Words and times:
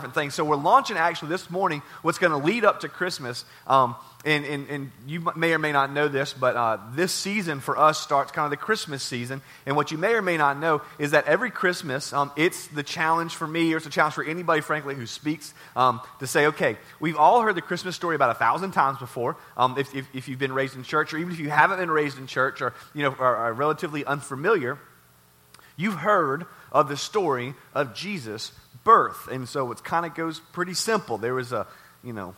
different 0.00 0.14
things. 0.14 0.34
So 0.34 0.46
we're 0.46 0.56
launching 0.56 0.96
actually 0.96 1.28
this 1.28 1.50
morning 1.50 1.82
what's 2.00 2.16
going 2.16 2.32
to 2.32 2.38
lead 2.38 2.64
up 2.64 2.80
to 2.80 2.88
Christmas. 2.88 3.44
Um, 3.66 3.96
and, 4.24 4.46
and, 4.46 4.68
and 4.70 4.92
you 5.06 5.20
may 5.36 5.52
or 5.52 5.58
may 5.58 5.72
not 5.72 5.92
know 5.92 6.08
this, 6.08 6.32
but 6.32 6.56
uh, 6.56 6.78
this 6.94 7.12
season 7.12 7.60
for 7.60 7.76
us 7.76 8.00
starts 8.00 8.32
kind 8.32 8.44
of 8.44 8.50
the 8.50 8.56
Christmas 8.56 9.02
season. 9.02 9.42
And 9.66 9.76
what 9.76 9.90
you 9.90 9.98
may 9.98 10.14
or 10.14 10.22
may 10.22 10.38
not 10.38 10.58
know 10.58 10.80
is 10.98 11.10
that 11.10 11.26
every 11.26 11.50
Christmas, 11.50 12.14
um, 12.14 12.30
it's 12.34 12.66
the 12.68 12.82
challenge 12.82 13.34
for 13.34 13.46
me, 13.46 13.74
or 13.74 13.76
it's 13.76 13.86
a 13.86 13.90
challenge 13.90 14.14
for 14.14 14.24
anybody, 14.24 14.62
frankly, 14.62 14.94
who 14.94 15.06
speaks, 15.06 15.52
um, 15.76 16.00
to 16.20 16.26
say, 16.26 16.46
okay, 16.46 16.78
we've 16.98 17.16
all 17.16 17.42
heard 17.42 17.56
the 17.56 17.62
Christmas 17.62 17.94
story 17.94 18.16
about 18.16 18.30
a 18.30 18.38
thousand 18.38 18.72
times 18.72 18.98
before, 18.98 19.36
um, 19.58 19.76
if, 19.76 19.94
if, 19.94 20.06
if, 20.14 20.28
you've 20.28 20.38
been 20.38 20.54
raised 20.54 20.76
in 20.76 20.82
church, 20.82 21.12
or 21.12 21.18
even 21.18 21.32
if 21.32 21.38
you 21.38 21.50
haven't 21.50 21.78
been 21.78 21.90
raised 21.90 22.18
in 22.18 22.26
church, 22.26 22.62
or 22.62 22.72
you 22.94 23.02
know, 23.02 23.14
are, 23.18 23.36
are 23.36 23.52
relatively 23.52 24.02
unfamiliar. 24.06 24.78
You've 25.76 25.94
heard 25.94 26.46
of 26.72 26.88
the 26.88 26.96
story 26.96 27.54
of 27.74 27.94
Jesus' 27.94 28.52
birth. 28.84 29.28
And 29.28 29.48
so 29.48 29.70
it 29.72 29.82
kind 29.84 30.06
of 30.06 30.14
goes 30.14 30.40
pretty 30.52 30.74
simple. 30.74 31.18
There 31.18 31.34
was 31.34 31.52
a, 31.52 31.66
you 32.02 32.12
know, 32.12 32.34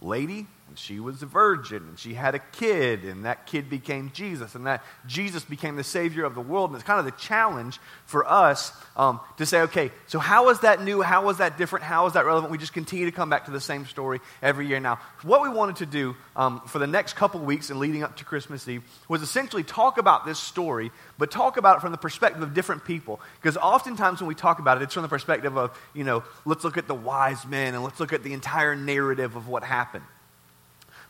lady 0.00 0.46
and 0.74 0.78
she 0.80 0.98
was 0.98 1.22
a 1.22 1.26
virgin, 1.26 1.84
and 1.86 1.96
she 1.96 2.14
had 2.14 2.34
a 2.34 2.40
kid, 2.40 3.04
and 3.04 3.26
that 3.26 3.46
kid 3.46 3.70
became 3.70 4.10
Jesus, 4.12 4.56
and 4.56 4.66
that 4.66 4.82
Jesus 5.06 5.44
became 5.44 5.76
the 5.76 5.84
Savior 5.84 6.24
of 6.24 6.34
the 6.34 6.40
world. 6.40 6.70
And 6.70 6.74
it's 6.74 6.84
kind 6.84 6.98
of 6.98 7.04
the 7.04 7.12
challenge 7.12 7.78
for 8.06 8.28
us 8.28 8.72
um, 8.96 9.20
to 9.36 9.46
say, 9.46 9.60
okay, 9.60 9.92
so 10.08 10.18
how 10.18 10.48
is 10.48 10.58
that 10.60 10.82
new? 10.82 11.00
How 11.00 11.28
is 11.28 11.36
that 11.36 11.58
different? 11.58 11.84
How 11.84 12.06
is 12.06 12.14
that 12.14 12.26
relevant? 12.26 12.50
We 12.50 12.58
just 12.58 12.72
continue 12.72 13.04
to 13.04 13.12
come 13.12 13.30
back 13.30 13.44
to 13.44 13.52
the 13.52 13.60
same 13.60 13.86
story 13.86 14.18
every 14.42 14.66
year. 14.66 14.80
Now, 14.80 14.98
what 15.22 15.42
we 15.42 15.48
wanted 15.48 15.76
to 15.76 15.86
do 15.86 16.16
um, 16.34 16.60
for 16.66 16.80
the 16.80 16.88
next 16.88 17.12
couple 17.12 17.38
weeks 17.38 17.70
and 17.70 17.78
leading 17.78 18.02
up 18.02 18.16
to 18.16 18.24
Christmas 18.24 18.66
Eve 18.66 18.82
was 19.06 19.22
essentially 19.22 19.62
talk 19.62 19.98
about 19.98 20.26
this 20.26 20.40
story, 20.40 20.90
but 21.18 21.30
talk 21.30 21.56
about 21.56 21.76
it 21.76 21.80
from 21.82 21.92
the 21.92 21.98
perspective 21.98 22.42
of 22.42 22.52
different 22.52 22.84
people. 22.84 23.20
Because 23.40 23.56
oftentimes 23.56 24.20
when 24.20 24.26
we 24.26 24.34
talk 24.34 24.58
about 24.58 24.78
it, 24.78 24.82
it's 24.82 24.94
from 24.94 25.04
the 25.04 25.08
perspective 25.08 25.56
of, 25.56 25.78
you 25.94 26.02
know, 26.02 26.24
let's 26.44 26.64
look 26.64 26.78
at 26.78 26.88
the 26.88 26.96
wise 26.96 27.46
men 27.46 27.76
and 27.76 27.84
let's 27.84 28.00
look 28.00 28.12
at 28.12 28.24
the 28.24 28.32
entire 28.32 28.74
narrative 28.74 29.36
of 29.36 29.46
what 29.46 29.62
happened. 29.62 30.02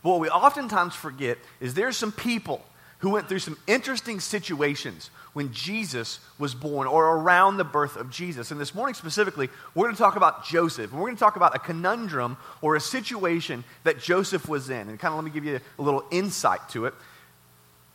But 0.04 0.10
what 0.10 0.20
we 0.20 0.28
oftentimes 0.28 0.94
forget 0.94 1.38
is 1.60 1.72
there's 1.72 1.96
some 1.96 2.12
people 2.12 2.62
who 2.98 3.10
went 3.10 3.26
through 3.26 3.38
some 3.38 3.56
interesting 3.66 4.20
situations 4.20 5.10
when 5.32 5.50
Jesus 5.50 6.20
was 6.38 6.54
born 6.54 6.86
or 6.86 7.16
around 7.16 7.56
the 7.56 7.64
birth 7.64 7.96
of 7.96 8.10
Jesus. 8.10 8.50
And 8.50 8.60
this 8.60 8.74
morning 8.74 8.94
specifically, 8.94 9.48
we're 9.74 9.86
going 9.86 9.96
to 9.96 10.02
talk 10.02 10.16
about 10.16 10.44
Joseph. 10.44 10.90
And 10.90 11.00
we're 11.00 11.06
going 11.06 11.16
to 11.16 11.20
talk 11.20 11.36
about 11.36 11.56
a 11.56 11.58
conundrum 11.58 12.36
or 12.60 12.76
a 12.76 12.80
situation 12.80 13.64
that 13.84 13.98
Joseph 13.98 14.46
was 14.46 14.68
in. 14.68 14.90
And 14.90 15.00
kind 15.00 15.12
of 15.12 15.16
let 15.16 15.24
me 15.24 15.30
give 15.30 15.46
you 15.46 15.58
a 15.78 15.82
little 15.82 16.04
insight 16.10 16.68
to 16.70 16.84
it. 16.84 16.94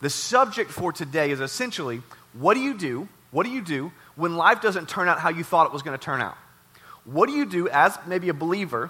The 0.01 0.09
subject 0.09 0.71
for 0.71 0.91
today 0.91 1.29
is 1.29 1.39
essentially 1.39 2.01
what 2.33 2.55
do 2.55 2.59
you 2.59 2.75
do? 2.75 3.07
What 3.29 3.45
do 3.45 3.51
you 3.51 3.61
do 3.61 3.91
when 4.15 4.35
life 4.35 4.61
doesn't 4.61 4.89
turn 4.89 5.07
out 5.07 5.19
how 5.19 5.29
you 5.29 5.43
thought 5.43 5.67
it 5.67 5.73
was 5.73 5.83
going 5.83 5.97
to 5.97 6.03
turn 6.03 6.21
out? 6.21 6.37
What 7.05 7.29
do 7.29 7.35
you 7.35 7.45
do 7.45 7.69
as 7.69 7.97
maybe 8.07 8.29
a 8.29 8.33
believer 8.33 8.89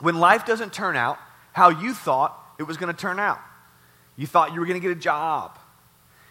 when 0.00 0.18
life 0.18 0.46
doesn't 0.46 0.72
turn 0.72 0.96
out 0.96 1.18
how 1.52 1.68
you 1.70 1.94
thought 1.94 2.38
it 2.58 2.64
was 2.64 2.76
going 2.76 2.92
to 2.92 2.98
turn 2.98 3.18
out. 3.18 3.40
You 4.16 4.26
thought 4.26 4.52
you 4.52 4.60
were 4.60 4.66
going 4.66 4.80
to 4.80 4.86
get 4.86 4.96
a 4.96 5.00
job. 5.00 5.58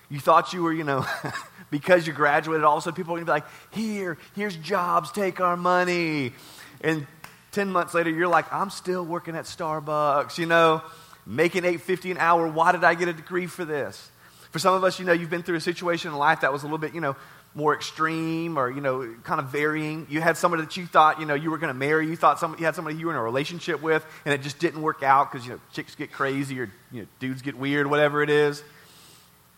You 0.09 0.19
thought 0.19 0.53
you 0.53 0.63
were, 0.63 0.73
you 0.73 0.83
know, 0.83 1.05
because 1.71 2.05
you 2.05 2.13
graduated, 2.13 2.63
all 2.63 2.77
of 2.77 2.79
a 2.79 2.81
sudden 2.83 2.95
people 2.95 3.13
are 3.13 3.23
going 3.23 3.25
to 3.25 3.31
be 3.31 3.33
like, 3.33 3.45
here, 3.71 4.17
here's 4.35 4.55
jobs, 4.57 5.11
take 5.11 5.39
our 5.39 5.55
money. 5.55 6.33
And 6.81 7.07
10 7.51 7.71
months 7.71 7.93
later, 7.93 8.09
you're 8.09 8.27
like, 8.27 8.51
I'm 8.51 8.69
still 8.69 9.05
working 9.05 9.35
at 9.35 9.45
Starbucks, 9.45 10.37
you 10.37 10.45
know, 10.45 10.81
making 11.25 11.63
850 11.63 12.11
an 12.11 12.17
hour. 12.17 12.47
Why 12.47 12.71
did 12.71 12.83
I 12.83 12.93
get 12.93 13.07
a 13.07 13.13
degree 13.13 13.47
for 13.47 13.65
this? 13.65 14.09
For 14.51 14.59
some 14.59 14.75
of 14.75 14.83
us, 14.83 14.99
you 14.99 15.05
know, 15.05 15.13
you've 15.13 15.29
been 15.29 15.43
through 15.43 15.55
a 15.55 15.61
situation 15.61 16.11
in 16.11 16.17
life 16.17 16.41
that 16.41 16.51
was 16.51 16.63
a 16.63 16.65
little 16.65 16.77
bit, 16.77 16.93
you 16.93 16.99
know, 16.99 17.15
more 17.53 17.75
extreme 17.75 18.57
or, 18.57 18.69
you 18.69 18.81
know, 18.81 19.13
kind 19.23 19.39
of 19.39 19.47
varying. 19.47 20.07
You 20.09 20.21
had 20.21 20.37
somebody 20.37 20.63
that 20.63 20.77
you 20.77 20.85
thought, 20.85 21.19
you 21.19 21.25
know, 21.25 21.33
you 21.33 21.51
were 21.51 21.57
going 21.57 21.73
to 21.73 21.77
marry. 21.77 22.07
You 22.07 22.15
thought 22.15 22.39
somebody, 22.39 22.61
you 22.61 22.65
had 22.65 22.75
somebody 22.75 22.95
you 22.95 23.07
were 23.07 23.11
in 23.11 23.17
a 23.17 23.23
relationship 23.23 23.81
with, 23.81 24.05
and 24.25 24.33
it 24.33 24.41
just 24.41 24.59
didn't 24.59 24.81
work 24.81 25.03
out 25.03 25.31
because, 25.31 25.45
you 25.45 25.53
know, 25.53 25.59
chicks 25.73 25.95
get 25.95 26.11
crazy 26.11 26.59
or, 26.59 26.71
you 26.91 27.01
know, 27.01 27.07
dudes 27.19 27.41
get 27.41 27.57
weird, 27.57 27.87
whatever 27.87 28.23
it 28.23 28.29
is. 28.29 28.63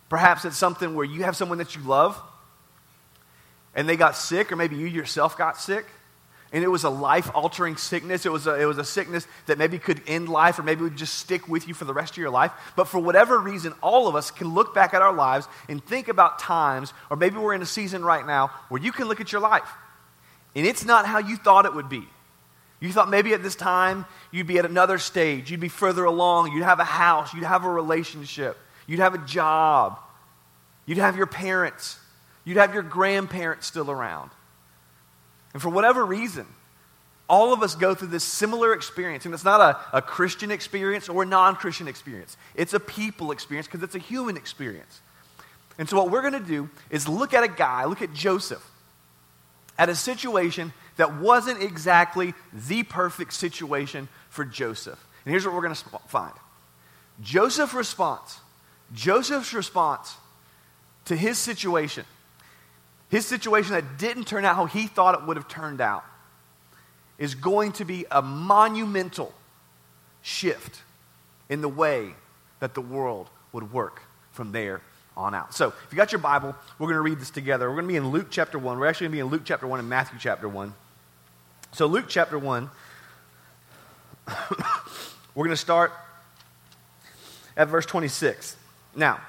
Perhaps 0.09 0.45
it's 0.45 0.57
something 0.57 0.95
where 0.95 1.05
you 1.05 1.23
have 1.23 1.35
someone 1.35 1.59
that 1.59 1.75
you 1.75 1.81
love 1.83 2.19
and 3.75 3.87
they 3.87 3.95
got 3.95 4.15
sick, 4.15 4.51
or 4.51 4.55
maybe 4.55 4.75
you 4.75 4.87
yourself 4.87 5.37
got 5.37 5.57
sick 5.57 5.85
and 6.53 6.63
it 6.63 6.67
was 6.67 6.85
a 6.85 6.89
life 6.89 7.29
altering 7.33 7.75
sickness. 7.75 8.25
It 8.25 8.31
was, 8.31 8.47
a, 8.47 8.61
it 8.61 8.65
was 8.65 8.77
a 8.77 8.85
sickness 8.85 9.27
that 9.47 9.57
maybe 9.57 9.79
could 9.79 10.01
end 10.07 10.29
life 10.29 10.59
or 10.59 10.63
maybe 10.63 10.83
would 10.83 10.95
just 10.95 11.15
stick 11.15 11.49
with 11.49 11.67
you 11.67 11.73
for 11.73 11.83
the 11.83 11.93
rest 11.93 12.13
of 12.13 12.17
your 12.17 12.29
life. 12.29 12.51
But 12.75 12.87
for 12.87 12.99
whatever 12.99 13.39
reason, 13.39 13.73
all 13.81 14.07
of 14.07 14.15
us 14.15 14.31
can 14.31 14.53
look 14.53 14.73
back 14.73 14.93
at 14.93 15.01
our 15.01 15.13
lives 15.13 15.47
and 15.67 15.83
think 15.83 16.07
about 16.07 16.39
times, 16.39 16.93
or 17.09 17.17
maybe 17.17 17.37
we're 17.37 17.55
in 17.55 17.61
a 17.63 17.65
season 17.65 18.05
right 18.05 18.25
now 18.25 18.51
where 18.69 18.81
you 18.81 18.91
can 18.91 19.07
look 19.07 19.19
at 19.19 19.31
your 19.31 19.41
life 19.41 19.67
and 20.55 20.65
it's 20.65 20.85
not 20.85 21.05
how 21.05 21.19
you 21.19 21.35
thought 21.35 21.65
it 21.65 21.73
would 21.73 21.89
be. 21.89 22.07
You 22.79 22.91
thought 22.91 23.09
maybe 23.09 23.33
at 23.33 23.41
this 23.41 23.55
time 23.55 24.05
you'd 24.31 24.47
be 24.47 24.59
at 24.59 24.65
another 24.65 24.97
stage, 24.97 25.49
you'd 25.49 25.59
be 25.59 25.69
further 25.69 26.03
along, 26.03 26.51
you'd 26.51 26.63
have 26.63 26.79
a 26.79 26.85
house, 26.85 27.33
you'd 27.33 27.43
have 27.43 27.63
a 27.63 27.69
relationship, 27.69 28.57
you'd 28.87 28.99
have 28.99 29.13
a 29.13 29.19
job, 29.19 29.99
you'd 30.85 30.97
have 30.97 31.15
your 31.15 31.25
parents, 31.25 31.97
you'd 32.43 32.57
have 32.57 32.73
your 32.73 32.83
grandparents 32.83 33.67
still 33.67 33.89
around. 33.89 34.31
And 35.53 35.61
for 35.61 35.69
whatever 35.69 36.05
reason, 36.05 36.45
all 37.29 37.53
of 37.53 37.63
us 37.63 37.75
go 37.75 37.95
through 37.95 38.09
this 38.09 38.23
similar 38.23 38.73
experience. 38.73 39.25
And 39.25 39.33
it's 39.33 39.45
not 39.45 39.61
a, 39.61 39.97
a 39.97 40.01
Christian 40.01 40.51
experience 40.51 41.09
or 41.09 41.23
a 41.23 41.25
non 41.25 41.55
Christian 41.55 41.87
experience, 41.87 42.37
it's 42.55 42.73
a 42.73 42.79
people 42.79 43.31
experience 43.31 43.67
because 43.67 43.83
it's 43.83 43.95
a 43.95 43.99
human 43.99 44.37
experience. 44.37 45.01
And 45.77 45.89
so, 45.89 45.97
what 45.97 46.11
we're 46.11 46.21
going 46.21 46.33
to 46.33 46.47
do 46.47 46.69
is 46.89 47.07
look 47.07 47.33
at 47.33 47.43
a 47.43 47.47
guy, 47.47 47.85
look 47.85 48.01
at 48.01 48.13
Joseph, 48.13 48.63
at 49.77 49.89
a 49.89 49.95
situation 49.95 50.73
that 50.97 51.15
wasn't 51.17 51.61
exactly 51.61 52.33
the 52.51 52.83
perfect 52.83 53.33
situation 53.33 54.07
for 54.29 54.45
Joseph. 54.45 55.03
And 55.25 55.31
here's 55.31 55.45
what 55.45 55.55
we're 55.55 55.61
going 55.61 55.73
to 55.73 55.99
find 56.07 56.33
Joseph's 57.21 57.73
response, 57.73 58.39
Joseph's 58.93 59.53
response 59.53 60.15
to 61.05 61.15
his 61.15 61.37
situation 61.37 62.05
his 63.13 63.27
situation 63.27 63.73
that 63.73 63.99
didn't 63.99 64.25
turn 64.25 64.43
out 64.43 64.55
how 64.55 64.65
he 64.65 64.87
thought 64.87 65.13
it 65.13 65.23
would 65.27 65.37
have 65.37 65.47
turned 65.47 65.79
out 65.79 66.03
is 67.19 67.35
going 67.35 67.71
to 67.71 67.85
be 67.85 68.07
a 68.09 68.23
monumental 68.23 69.31
shift 70.23 70.81
in 71.47 71.61
the 71.61 71.69
way 71.69 72.15
that 72.59 72.73
the 72.73 72.81
world 72.81 73.29
would 73.51 73.71
work 73.71 74.01
from 74.31 74.51
there 74.51 74.81
on 75.15 75.35
out. 75.35 75.53
So, 75.53 75.67
if 75.67 75.91
you 75.91 75.95
got 75.95 76.11
your 76.11 76.21
Bible, 76.21 76.55
we're 76.79 76.87
going 76.87 76.95
to 76.95 77.01
read 77.01 77.19
this 77.19 77.29
together. 77.29 77.69
We're 77.69 77.75
going 77.75 77.85
to 77.85 77.91
be 77.91 77.97
in 77.97 78.09
Luke 78.09 78.29
chapter 78.31 78.57
1. 78.57 78.79
We're 78.79 78.87
actually 78.87 79.05
going 79.05 79.11
to 79.11 79.17
be 79.17 79.19
in 79.19 79.27
Luke 79.27 79.43
chapter 79.45 79.67
1 79.67 79.79
and 79.79 79.87
Matthew 79.87 80.17
chapter 80.19 80.49
1. 80.49 80.73
So, 81.71 81.85
Luke 81.85 82.05
chapter 82.07 82.39
1, 82.39 82.67
we're 85.35 85.45
going 85.45 85.49
to 85.51 85.55
start 85.55 85.91
at 87.55 87.67
verse 87.67 87.85
26. 87.85 88.55
Now, 88.95 89.21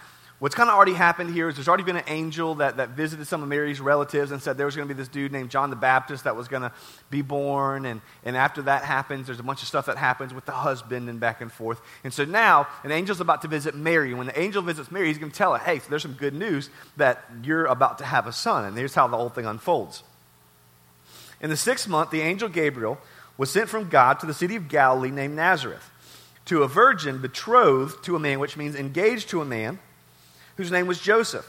What's 0.45 0.55
kind 0.55 0.69
of 0.69 0.77
already 0.77 0.93
happened 0.93 1.33
here 1.33 1.49
is 1.49 1.55
there's 1.55 1.69
already 1.69 1.85
been 1.85 1.97
an 1.97 2.05
angel 2.07 2.57
that, 2.57 2.77
that 2.77 2.91
visited 2.91 3.27
some 3.27 3.43
of 3.43 3.49
Mary's 3.49 3.81
relatives 3.81 4.31
and 4.31 4.43
said 4.43 4.59
there 4.59 4.67
was 4.67 4.77
going 4.77 4.87
to 4.87 4.95
be 4.95 4.99
this 4.99 5.09
dude 5.09 5.33
named 5.33 5.49
John 5.49 5.71
the 5.71 5.77
Baptist 5.77 6.25
that 6.25 6.37
was 6.37 6.49
going 6.49 6.61
to 6.61 6.71
be 7.09 7.23
born. 7.23 7.87
And, 7.87 8.03
and 8.27 8.37
after 8.37 8.61
that 8.61 8.85
happens, 8.85 9.25
there's 9.25 9.41
a 9.41 9.43
bunch 9.43 9.63
of 9.63 9.69
stuff 9.69 9.87
that 9.87 9.97
happens 9.97 10.35
with 10.35 10.45
the 10.45 10.53
husband 10.53 11.09
and 11.09 11.19
back 11.19 11.41
and 11.41 11.51
forth. 11.51 11.81
And 12.05 12.13
so 12.13 12.27
now 12.27 12.69
an 12.83 12.93
angel's 12.93 13.23
about 13.23 13.41
to 13.41 13.49
visit 13.49 13.75
Mary. 13.75 14.11
And 14.11 14.19
when 14.19 14.27
the 14.27 14.39
angel 14.39 14.61
visits 14.61 14.91
Mary, 14.91 15.09
he's 15.09 15.17
going 15.17 15.33
to 15.33 15.39
tell 15.39 15.55
her, 15.55 15.65
hey, 15.65 15.79
so 15.79 15.87
there's 15.89 16.03
some 16.03 16.13
good 16.13 16.35
news 16.35 16.69
that 16.99 17.25
you're 17.43 17.65
about 17.65 17.97
to 18.01 18.05
have 18.05 18.27
a 18.27 18.33
son. 18.33 18.67
And 18.67 18.77
here's 18.77 18.95
how 18.95 19.09
the 19.09 19.17
whole 19.17 19.31
thing 19.31 19.47
unfolds. 19.47 20.03
In 21.41 21.49
the 21.49 21.57
sixth 21.57 21.89
month, 21.89 22.11
the 22.11 22.21
angel 22.21 22.51
Gabriel 22.51 22.99
was 23.39 23.51
sent 23.51 23.71
from 23.71 23.89
God 23.89 24.21
to 24.21 24.27
the 24.27 24.35
city 24.35 24.57
of 24.57 24.69
Galilee 24.69 25.11
named 25.11 25.37
Nazareth 25.37 25.91
to 26.45 26.63
a 26.65 26.69
virgin 26.69 27.23
betrothed 27.23 28.05
to 28.05 28.15
a 28.15 28.19
man, 28.19 28.41
which 28.41 28.59
means 28.59 28.77
engaged 28.77 29.31
to 29.31 29.41
a 29.41 29.47
man 29.47 29.79
whose 30.57 30.71
name 30.71 30.87
was 30.87 31.01
Joseph, 31.01 31.47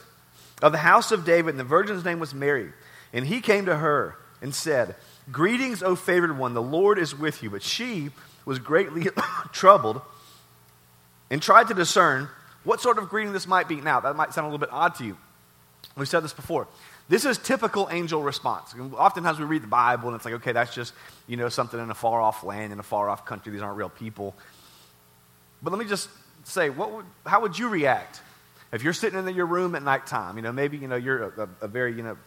of 0.61 0.71
the 0.71 0.77
house 0.79 1.11
of 1.11 1.25
David, 1.25 1.51
and 1.51 1.59
the 1.59 1.63
virgin's 1.63 2.05
name 2.05 2.19
was 2.19 2.33
Mary. 2.33 2.71
And 3.13 3.25
he 3.25 3.41
came 3.41 3.65
to 3.65 3.75
her 3.75 4.17
and 4.41 4.53
said, 4.53 4.95
Greetings, 5.31 5.81
O 5.81 5.95
favored 5.95 6.37
one, 6.37 6.53
the 6.53 6.61
Lord 6.61 6.99
is 6.99 7.17
with 7.17 7.41
you. 7.41 7.49
But 7.49 7.63
she 7.63 8.09
was 8.45 8.59
greatly 8.59 9.07
troubled 9.51 10.01
and 11.29 11.41
tried 11.41 11.67
to 11.69 11.73
discern 11.73 12.29
what 12.63 12.81
sort 12.81 12.97
of 12.97 13.09
greeting 13.09 13.33
this 13.33 13.47
might 13.47 13.67
be. 13.67 13.81
Now, 13.81 13.99
that 14.01 14.15
might 14.15 14.33
sound 14.33 14.45
a 14.45 14.49
little 14.49 14.59
bit 14.59 14.69
odd 14.71 14.95
to 14.95 15.05
you. 15.05 15.17
We've 15.97 16.07
said 16.07 16.23
this 16.23 16.33
before. 16.33 16.67
This 17.07 17.25
is 17.25 17.37
typical 17.37 17.87
angel 17.91 18.21
response. 18.23 18.73
Oftentimes 18.97 19.39
we 19.39 19.45
read 19.45 19.63
the 19.63 19.67
Bible 19.67 20.09
and 20.09 20.15
it's 20.15 20.25
like, 20.25 20.33
okay, 20.35 20.51
that's 20.51 20.73
just, 20.73 20.93
you 21.27 21.37
know, 21.37 21.49
something 21.49 21.79
in 21.79 21.89
a 21.91 21.95
far 21.95 22.19
off 22.19 22.43
land, 22.43 22.73
in 22.73 22.79
a 22.79 22.83
far 22.83 23.09
off 23.09 23.25
country. 23.25 23.51
These 23.51 23.61
aren't 23.61 23.77
real 23.77 23.89
people. 23.89 24.35
But 25.61 25.71
let 25.71 25.79
me 25.79 25.85
just 25.85 26.09
say, 26.43 26.69
what 26.69 26.91
would, 26.91 27.05
how 27.25 27.41
would 27.41 27.57
you 27.57 27.69
react 27.69 28.21
if 28.71 28.83
you're 28.83 28.93
sitting 28.93 29.27
in 29.27 29.35
your 29.35 29.45
room 29.45 29.75
at 29.75 29.83
nighttime, 29.83 30.37
you 30.37 30.41
know, 30.41 30.51
maybe, 30.51 30.77
you 30.77 30.87
know, 30.87 30.95
you're 30.95 31.23
a, 31.23 31.49
a 31.61 31.67
very, 31.67 31.93
you 31.93 32.03
know, 32.03 32.17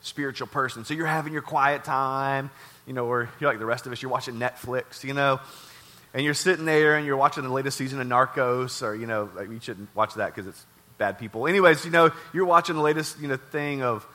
spiritual 0.00 0.46
person. 0.46 0.84
So 0.84 0.94
you're 0.94 1.06
having 1.06 1.32
your 1.32 1.42
quiet 1.42 1.84
time, 1.84 2.50
you 2.86 2.92
know, 2.92 3.06
or 3.06 3.28
you're 3.40 3.50
like 3.50 3.58
the 3.58 3.66
rest 3.66 3.86
of 3.86 3.92
us, 3.92 4.02
you're 4.02 4.10
watching 4.10 4.34
Netflix, 4.34 5.04
you 5.04 5.14
know, 5.14 5.40
and 6.12 6.24
you're 6.24 6.34
sitting 6.34 6.64
there 6.64 6.96
and 6.96 7.06
you're 7.06 7.16
watching 7.16 7.42
the 7.42 7.52
latest 7.52 7.78
season 7.78 8.00
of 8.00 8.06
Narcos, 8.06 8.82
or, 8.82 8.94
you 8.94 9.06
know, 9.06 9.30
like, 9.34 9.48
you 9.50 9.60
shouldn't 9.60 9.88
watch 9.94 10.14
that 10.14 10.34
because 10.34 10.46
it's 10.46 10.66
bad 10.98 11.18
people. 11.18 11.46
Anyways, 11.46 11.84
you 11.84 11.90
know, 11.90 12.10
you're 12.32 12.44
watching 12.44 12.76
the 12.76 12.82
latest, 12.82 13.18
you 13.20 13.28
know, 13.28 13.36
thing 13.36 13.82
of 13.82 14.06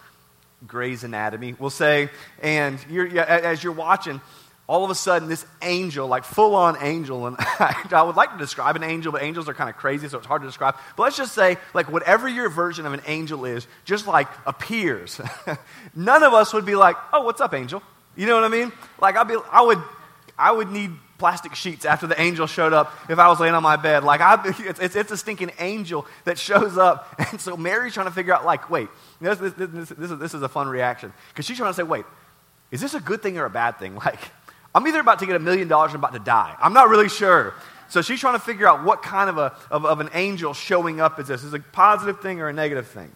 Grey's 0.67 1.03
Anatomy, 1.03 1.55
we'll 1.57 1.69
say, 1.69 2.09
and 2.41 2.79
you're, 2.89 3.07
as 3.19 3.63
you're 3.63 3.73
watching, 3.73 4.21
all 4.69 4.83
of 4.83 4.91
a 4.91 4.95
sudden 4.95 5.27
this 5.27 5.43
angel, 5.63 6.07
like 6.07 6.23
full 6.23 6.53
on 6.53 6.77
angel, 6.79 7.25
and 7.25 7.35
I 7.39 8.03
would 8.05 8.15
like 8.15 8.33
to 8.33 8.37
describe 8.37 8.75
an 8.75 8.83
angel, 8.83 9.11
but 9.11 9.23
angels 9.23 9.49
are 9.49 9.55
kind 9.55 9.67
of 9.67 9.75
crazy, 9.75 10.07
so 10.07 10.19
it's 10.19 10.27
hard 10.27 10.43
to 10.43 10.47
describe. 10.47 10.75
But 10.95 11.03
let's 11.03 11.17
just 11.17 11.33
say, 11.33 11.57
like, 11.73 11.91
whatever 11.91 12.29
your 12.29 12.49
version 12.49 12.85
of 12.85 12.93
an 12.93 13.01
angel 13.07 13.45
is, 13.45 13.65
just 13.83 14.05
like 14.05 14.27
appears. 14.45 15.19
None 15.95 16.21
of 16.21 16.35
us 16.35 16.53
would 16.53 16.67
be 16.67 16.75
like, 16.75 16.97
oh, 17.11 17.23
what's 17.23 17.41
up, 17.41 17.55
angel? 17.55 17.81
You 18.15 18.27
know 18.27 18.35
what 18.35 18.43
I 18.43 18.49
mean? 18.49 18.71
Like, 19.01 19.17
I'd 19.17 19.27
be, 19.27 19.37
I 19.51 19.63
would, 19.63 19.79
I 20.37 20.51
would 20.51 20.69
need 20.69 20.91
plastic 21.17 21.55
sheets 21.55 21.83
after 21.83 22.05
the 22.05 22.21
angel 22.21 22.45
showed 22.45 22.71
up 22.71 22.93
if 23.09 23.17
I 23.17 23.27
was 23.27 23.39
laying 23.39 23.55
on 23.55 23.63
my 23.63 23.75
bed. 23.75 24.03
Like, 24.03 24.21
I, 24.21 24.39
it's, 24.45 24.79
it's, 24.79 24.95
it's 24.95 25.11
a 25.11 25.17
stinking 25.17 25.51
angel 25.57 26.05
that 26.25 26.37
shows 26.37 26.77
up. 26.77 27.07
And 27.31 27.41
so 27.41 27.57
Mary's 27.57 27.95
trying 27.95 28.05
to 28.05 28.13
figure 28.13 28.35
out, 28.35 28.45
like, 28.45 28.69
wait, 28.69 28.89
this, 29.19 29.39
this, 29.39 29.53
this, 29.53 29.89
this 29.89 30.11
is, 30.11 30.19
this 30.19 30.33
is 30.35 30.43
a 30.43 30.49
fun 30.49 30.67
reaction. 30.67 31.11
Because 31.29 31.45
she's 31.47 31.57
trying 31.57 31.71
to 31.71 31.75
say, 31.75 31.81
wait, 31.81 32.05
is 32.71 32.81
this 32.81 32.93
a 32.93 32.99
good 32.99 33.23
thing 33.23 33.37
or 33.39 33.45
a 33.45 33.49
bad 33.49 33.79
thing? 33.79 33.95
Like, 33.95 34.19
I'm 34.73 34.85
either 34.87 34.99
about 34.99 35.19
to 35.19 35.25
get 35.25 35.35
a 35.35 35.39
million 35.39 35.67
dollars 35.67 35.91
or 35.91 35.95
I'm 35.95 36.01
about 36.01 36.13
to 36.13 36.19
die. 36.19 36.55
I'm 36.61 36.73
not 36.73 36.89
really 36.89 37.09
sure. 37.09 37.53
So 37.89 38.03
she's 38.03 38.19
trying 38.19 38.35
to 38.35 38.39
figure 38.39 38.67
out 38.67 38.83
what 38.83 39.01
kind 39.01 39.29
of, 39.29 39.37
a, 39.37 39.55
of, 39.71 39.85
of 39.85 39.99
an 39.99 40.09
angel 40.13 40.53
showing 40.53 41.01
up 41.01 41.19
is 41.19 41.27
this. 41.27 41.43
Is 41.43 41.53
it 41.53 41.61
a 41.61 41.63
positive 41.63 42.21
thing 42.21 42.39
or 42.39 42.47
a 42.47 42.53
negative 42.53 42.87
thing? 42.87 43.11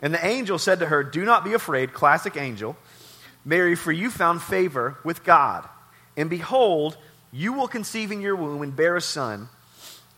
And 0.00 0.12
the 0.12 0.24
angel 0.24 0.58
said 0.58 0.80
to 0.80 0.86
her, 0.86 1.02
Do 1.02 1.24
not 1.24 1.44
be 1.44 1.54
afraid, 1.54 1.94
classic 1.94 2.36
angel, 2.36 2.76
Mary, 3.44 3.74
for 3.74 3.90
you 3.90 4.10
found 4.10 4.42
favor 4.42 4.98
with 5.02 5.24
God. 5.24 5.66
And 6.16 6.28
behold, 6.28 6.98
you 7.32 7.54
will 7.54 7.68
conceive 7.68 8.12
in 8.12 8.20
your 8.20 8.36
womb 8.36 8.60
and 8.60 8.76
bear 8.76 8.96
a 8.96 9.00
son, 9.00 9.48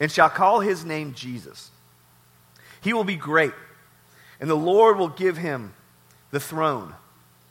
and 0.00 0.10
shall 0.10 0.28
call 0.28 0.60
his 0.60 0.84
name 0.84 1.14
Jesus. 1.14 1.70
He 2.80 2.92
will 2.92 3.04
be 3.04 3.16
great, 3.16 3.52
and 4.40 4.50
the 4.50 4.56
Lord 4.56 4.98
will 4.98 5.08
give 5.08 5.36
him 5.36 5.74
the 6.32 6.40
throne 6.40 6.94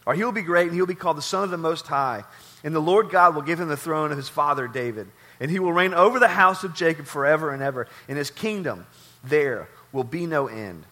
or 0.08 0.14
he 0.14 0.24
will 0.24 0.32
be 0.32 0.42
great, 0.42 0.68
and 0.68 0.74
he 0.74 0.80
will 0.80 0.88
be 0.88 0.96
called 0.96 1.18
the 1.18 1.22
Son 1.22 1.44
of 1.44 1.50
the 1.50 1.58
Most 1.58 1.86
High. 1.86 2.24
And 2.64 2.74
the 2.74 2.80
Lord 2.80 3.10
God 3.10 3.36
will 3.36 3.42
give 3.42 3.60
him 3.60 3.68
the 3.68 3.76
throne 3.76 4.10
of 4.10 4.18
his 4.18 4.30
father 4.30 4.66
David. 4.66 5.10
And 5.42 5.52
he 5.52 5.60
will 5.60 5.74
reign 5.74 5.94
over 5.94 6.18
the 6.18 6.30
house 6.30 6.64
of 6.64 6.74
Jacob 6.74 7.08
forever 7.08 7.52
and 7.52 7.62
ever. 7.62 7.90
And 8.08 8.18
his 8.18 8.32
kingdom 8.32 8.88
there 9.26 9.68
will 9.92 10.06
be 10.06 10.26
no 10.26 10.48
end. 10.48 10.86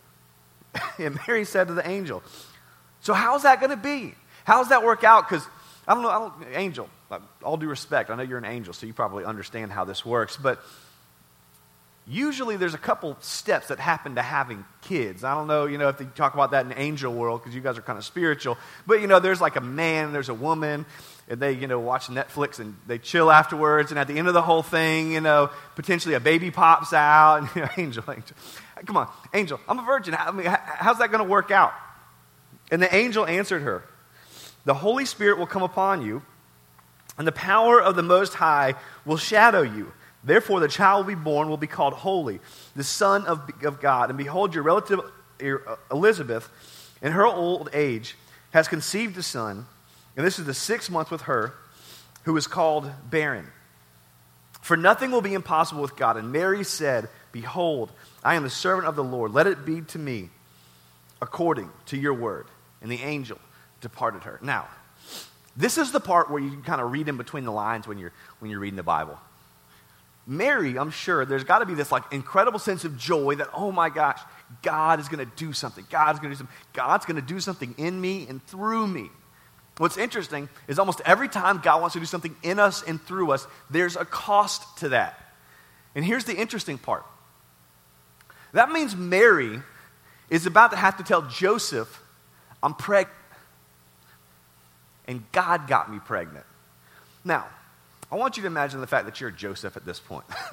and 0.99 1.17
Mary 1.25 1.45
said 1.45 1.69
to 1.69 1.73
the 1.73 1.87
angel, 1.87 2.23
So 2.99 3.13
how's 3.13 3.43
that 3.43 3.61
going 3.61 3.69
to 3.69 3.77
be? 3.77 4.15
How's 4.43 4.67
that 4.67 4.83
work 4.83 5.05
out? 5.05 5.29
Because 5.29 5.47
I 5.87 5.93
don't 5.93 6.03
know, 6.03 6.09
I 6.09 6.19
don't, 6.19 6.33
angel, 6.53 6.89
all 7.41 7.55
due 7.55 7.69
respect, 7.69 8.09
I 8.09 8.15
know 8.15 8.23
you're 8.23 8.37
an 8.37 8.43
angel, 8.43 8.73
so 8.73 8.85
you 8.85 8.93
probably 8.93 9.23
understand 9.23 9.71
how 9.71 9.85
this 9.85 10.05
works. 10.05 10.35
But 10.35 10.59
usually 12.07 12.55
there's 12.55 12.73
a 12.73 12.79
couple 12.79 13.17
steps 13.21 13.67
that 13.67 13.79
happen 13.79 14.15
to 14.15 14.21
having 14.21 14.63
kids. 14.81 15.23
I 15.23 15.33
don't 15.33 15.47
know, 15.47 15.65
you 15.65 15.77
know, 15.77 15.89
if 15.89 15.97
they 15.97 16.05
talk 16.05 16.33
about 16.33 16.51
that 16.51 16.65
in 16.65 16.73
angel 16.73 17.13
world 17.13 17.41
because 17.41 17.55
you 17.55 17.61
guys 17.61 17.77
are 17.77 17.81
kind 17.81 17.97
of 17.97 18.05
spiritual. 18.05 18.57
But 18.85 19.01
you 19.01 19.07
know, 19.07 19.19
there's 19.19 19.41
like 19.41 19.55
a 19.55 19.61
man, 19.61 20.05
and 20.05 20.15
there's 20.15 20.29
a 20.29 20.33
woman, 20.33 20.85
and 21.27 21.39
they, 21.39 21.53
you 21.53 21.67
know, 21.67 21.79
watch 21.79 22.07
Netflix 22.07 22.59
and 22.59 22.75
they 22.85 22.99
chill 22.99 23.31
afterwards. 23.31 23.91
And 23.91 23.99
at 23.99 24.07
the 24.07 24.17
end 24.17 24.27
of 24.27 24.33
the 24.33 24.41
whole 24.41 24.61
thing, 24.61 25.13
you 25.13 25.21
know, 25.21 25.49
potentially 25.75 26.13
a 26.13 26.19
baby 26.19 26.51
pops 26.51 26.93
out. 26.93 27.37
And, 27.37 27.49
you 27.55 27.61
know, 27.63 27.69
angel, 27.77 28.03
angel, 28.07 28.37
come 28.85 28.97
on, 28.97 29.09
angel, 29.33 29.59
I'm 29.67 29.79
a 29.79 29.85
virgin. 29.85 30.15
I 30.17 30.31
mean, 30.31 30.45
how's 30.47 30.99
that 30.99 31.11
going 31.11 31.23
to 31.23 31.29
work 31.29 31.49
out? 31.49 31.73
And 32.71 32.81
the 32.81 32.93
angel 32.93 33.25
answered 33.25 33.61
her, 33.63 33.83
"The 34.65 34.73
Holy 34.73 35.05
Spirit 35.05 35.37
will 35.37 35.47
come 35.47 35.63
upon 35.63 36.05
you, 36.05 36.23
and 37.17 37.27
the 37.27 37.31
power 37.31 37.81
of 37.81 37.95
the 37.95 38.03
Most 38.03 38.35
High 38.35 38.75
will 39.05 39.17
shadow 39.17 39.61
you." 39.61 39.91
Therefore, 40.25 40.59
the 40.59 40.67
child 40.67 41.05
will 41.05 41.15
be 41.15 41.21
born 41.21 41.49
will 41.49 41.57
be 41.57 41.67
called 41.67 41.93
Holy, 41.93 42.39
the 42.75 42.83
Son 42.83 43.25
of, 43.27 43.47
of 43.63 43.79
God. 43.79 44.09
And 44.09 44.17
behold, 44.17 44.55
your 44.55 44.63
relative 44.63 44.99
uh, 44.99 45.75
Elizabeth, 45.91 46.49
in 47.01 47.11
her 47.11 47.25
old 47.27 47.69
age, 47.73 48.15
has 48.49 48.67
conceived 48.67 49.17
a 49.17 49.23
son. 49.23 49.67
And 50.17 50.25
this 50.25 50.39
is 50.39 50.45
the 50.45 50.53
sixth 50.53 50.89
month 50.89 51.11
with 51.11 51.23
her, 51.23 51.53
who 52.23 52.35
is 52.37 52.47
called 52.47 52.89
barren. 53.09 53.47
For 54.61 54.75
nothing 54.75 55.11
will 55.11 55.21
be 55.21 55.35
impossible 55.35 55.83
with 55.83 55.95
God. 55.95 56.17
And 56.17 56.31
Mary 56.31 56.63
said, 56.63 57.07
Behold, 57.31 57.91
I 58.23 58.33
am 58.33 58.41
the 58.41 58.49
servant 58.49 58.87
of 58.87 58.95
the 58.95 59.03
Lord. 59.03 59.31
Let 59.31 59.45
it 59.45 59.63
be 59.63 59.81
to 59.81 59.99
me 59.99 60.29
according 61.21 61.69
to 61.87 61.97
your 61.97 62.15
word. 62.15 62.47
And 62.81 62.89
the 62.89 63.01
angel 63.01 63.37
departed 63.81 64.23
her. 64.23 64.39
Now, 64.41 64.67
this 65.55 65.77
is 65.77 65.91
the 65.91 65.99
part 65.99 66.31
where 66.31 66.41
you 66.41 66.49
can 66.49 66.63
kind 66.63 66.81
of 66.81 66.91
read 66.91 67.07
in 67.07 67.17
between 67.17 67.43
the 67.43 67.51
lines 67.51 67.87
when 67.87 67.99
you're, 67.99 68.13
when 68.39 68.49
you're 68.49 68.59
reading 68.59 68.77
the 68.77 68.83
Bible. 68.83 69.19
Mary, 70.27 70.77
I'm 70.77 70.89
sure, 70.89 71.25
there's 71.25 71.43
got 71.43 71.59
to 71.59 71.65
be 71.65 71.75
this 71.75 71.91
like 71.91 72.03
incredible 72.11 72.59
sense 72.59 72.83
of 72.83 72.97
joy 72.97 73.35
that, 73.35 73.49
oh 73.53 73.71
my 73.71 73.89
gosh, 73.89 74.19
God 74.61 74.99
is 74.99 75.07
going 75.07 75.23
to 75.23 75.31
do 75.35 75.53
something. 75.53 75.85
God's 75.89 76.19
going 76.19 76.31
to 76.31 76.35
do 76.35 76.37
something. 76.37 76.55
God's 76.73 77.05
going 77.05 77.17
to 77.17 77.21
do 77.21 77.39
something 77.39 77.75
in 77.77 77.99
me 77.99 78.25
and 78.27 78.45
through 78.47 78.87
me. 78.87 79.09
What's 79.77 79.97
interesting 79.97 80.49
is 80.67 80.79
almost 80.79 81.01
every 81.05 81.27
time 81.27 81.59
God 81.59 81.81
wants 81.81 81.93
to 81.93 81.99
do 81.99 82.05
something 82.05 82.35
in 82.43 82.59
us 82.59 82.81
and 82.81 83.01
through 83.01 83.31
us, 83.31 83.45
there's 83.69 83.95
a 83.95 84.05
cost 84.05 84.77
to 84.79 84.89
that. 84.89 85.19
And 85.93 86.03
here's 86.03 86.25
the 86.25 86.35
interesting 86.35 86.77
part 86.77 87.05
that 88.53 88.71
means 88.71 88.95
Mary 88.95 89.59
is 90.29 90.45
about 90.45 90.71
to 90.71 90.77
have 90.77 90.97
to 90.97 91.03
tell 91.03 91.23
Joseph, 91.23 92.01
I'm 92.63 92.73
pregnant. 92.73 93.13
And 95.07 95.29
God 95.33 95.67
got 95.67 95.91
me 95.91 95.99
pregnant. 95.99 96.45
Now, 97.25 97.45
I 98.11 98.15
want 98.15 98.37
you 98.37 98.41
to 98.41 98.47
imagine 98.47 98.81
the 98.81 98.87
fact 98.87 99.05
that 99.05 99.19
you're 99.19 99.31
Joseph 99.31 99.75
at 99.75 99.85
this 99.85 99.99
point. 99.99 100.25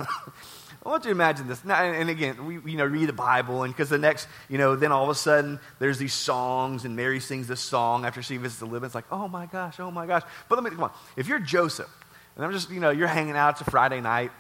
I 0.84 0.88
want 0.88 1.04
you 1.04 1.10
to 1.10 1.14
imagine 1.14 1.48
this. 1.48 1.64
Now, 1.64 1.82
and 1.82 2.08
again, 2.08 2.46
we 2.46 2.72
you 2.72 2.78
know 2.78 2.86
read 2.86 3.08
the 3.08 3.12
Bible, 3.12 3.62
and 3.62 3.72
because 3.72 3.88
the 3.88 3.98
next, 3.98 4.26
you 4.48 4.58
know, 4.58 4.74
then 4.74 4.90
all 4.90 5.04
of 5.04 5.10
a 5.10 5.14
sudden 5.14 5.60
there's 5.78 5.98
these 5.98 6.14
songs, 6.14 6.84
and 6.84 6.96
Mary 6.96 7.20
sings 7.20 7.46
this 7.46 7.60
song 7.60 8.04
after 8.04 8.22
she 8.22 8.36
visits 8.38 8.58
the 8.58 8.66
living. 8.66 8.86
It's 8.86 8.94
like, 8.94 9.04
oh 9.12 9.28
my 9.28 9.46
gosh, 9.46 9.78
oh 9.80 9.90
my 9.90 10.06
gosh. 10.06 10.22
But 10.48 10.56
let 10.56 10.64
me 10.64 10.70
come 10.70 10.84
on. 10.84 10.92
If 11.16 11.28
you're 11.28 11.38
Joseph, 11.38 11.90
and 12.36 12.44
I'm 12.44 12.52
just, 12.52 12.70
you 12.70 12.80
know, 12.80 12.90
you're 12.90 13.06
hanging 13.06 13.36
out. 13.36 13.60
It's 13.60 13.60
a 13.60 13.70
Friday 13.70 14.00
night. 14.00 14.32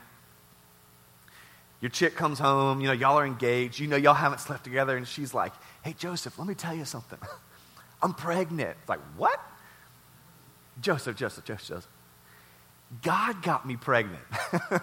Your 1.80 1.90
chick 1.90 2.16
comes 2.16 2.38
home. 2.38 2.80
You 2.80 2.86
know, 2.86 2.92
y'all 2.94 3.18
are 3.18 3.26
engaged. 3.26 3.78
You 3.78 3.88
know, 3.88 3.96
y'all 3.96 4.14
haven't 4.14 4.40
slept 4.40 4.64
together, 4.64 4.96
and 4.96 5.06
she's 5.06 5.34
like, 5.34 5.52
hey 5.82 5.94
Joseph, 5.98 6.38
let 6.38 6.48
me 6.48 6.54
tell 6.54 6.74
you 6.74 6.84
something. 6.84 7.18
I'm 8.02 8.14
pregnant. 8.14 8.76
It's 8.80 8.88
like 8.88 9.00
what? 9.16 9.38
Joseph, 10.80 11.16
Joseph, 11.16 11.44
Joseph, 11.44 11.68
Joseph. 11.68 11.88
God 13.00 13.42
got 13.42 13.66
me 13.66 13.76
pregnant. 13.76 14.22
I'd 14.52 14.80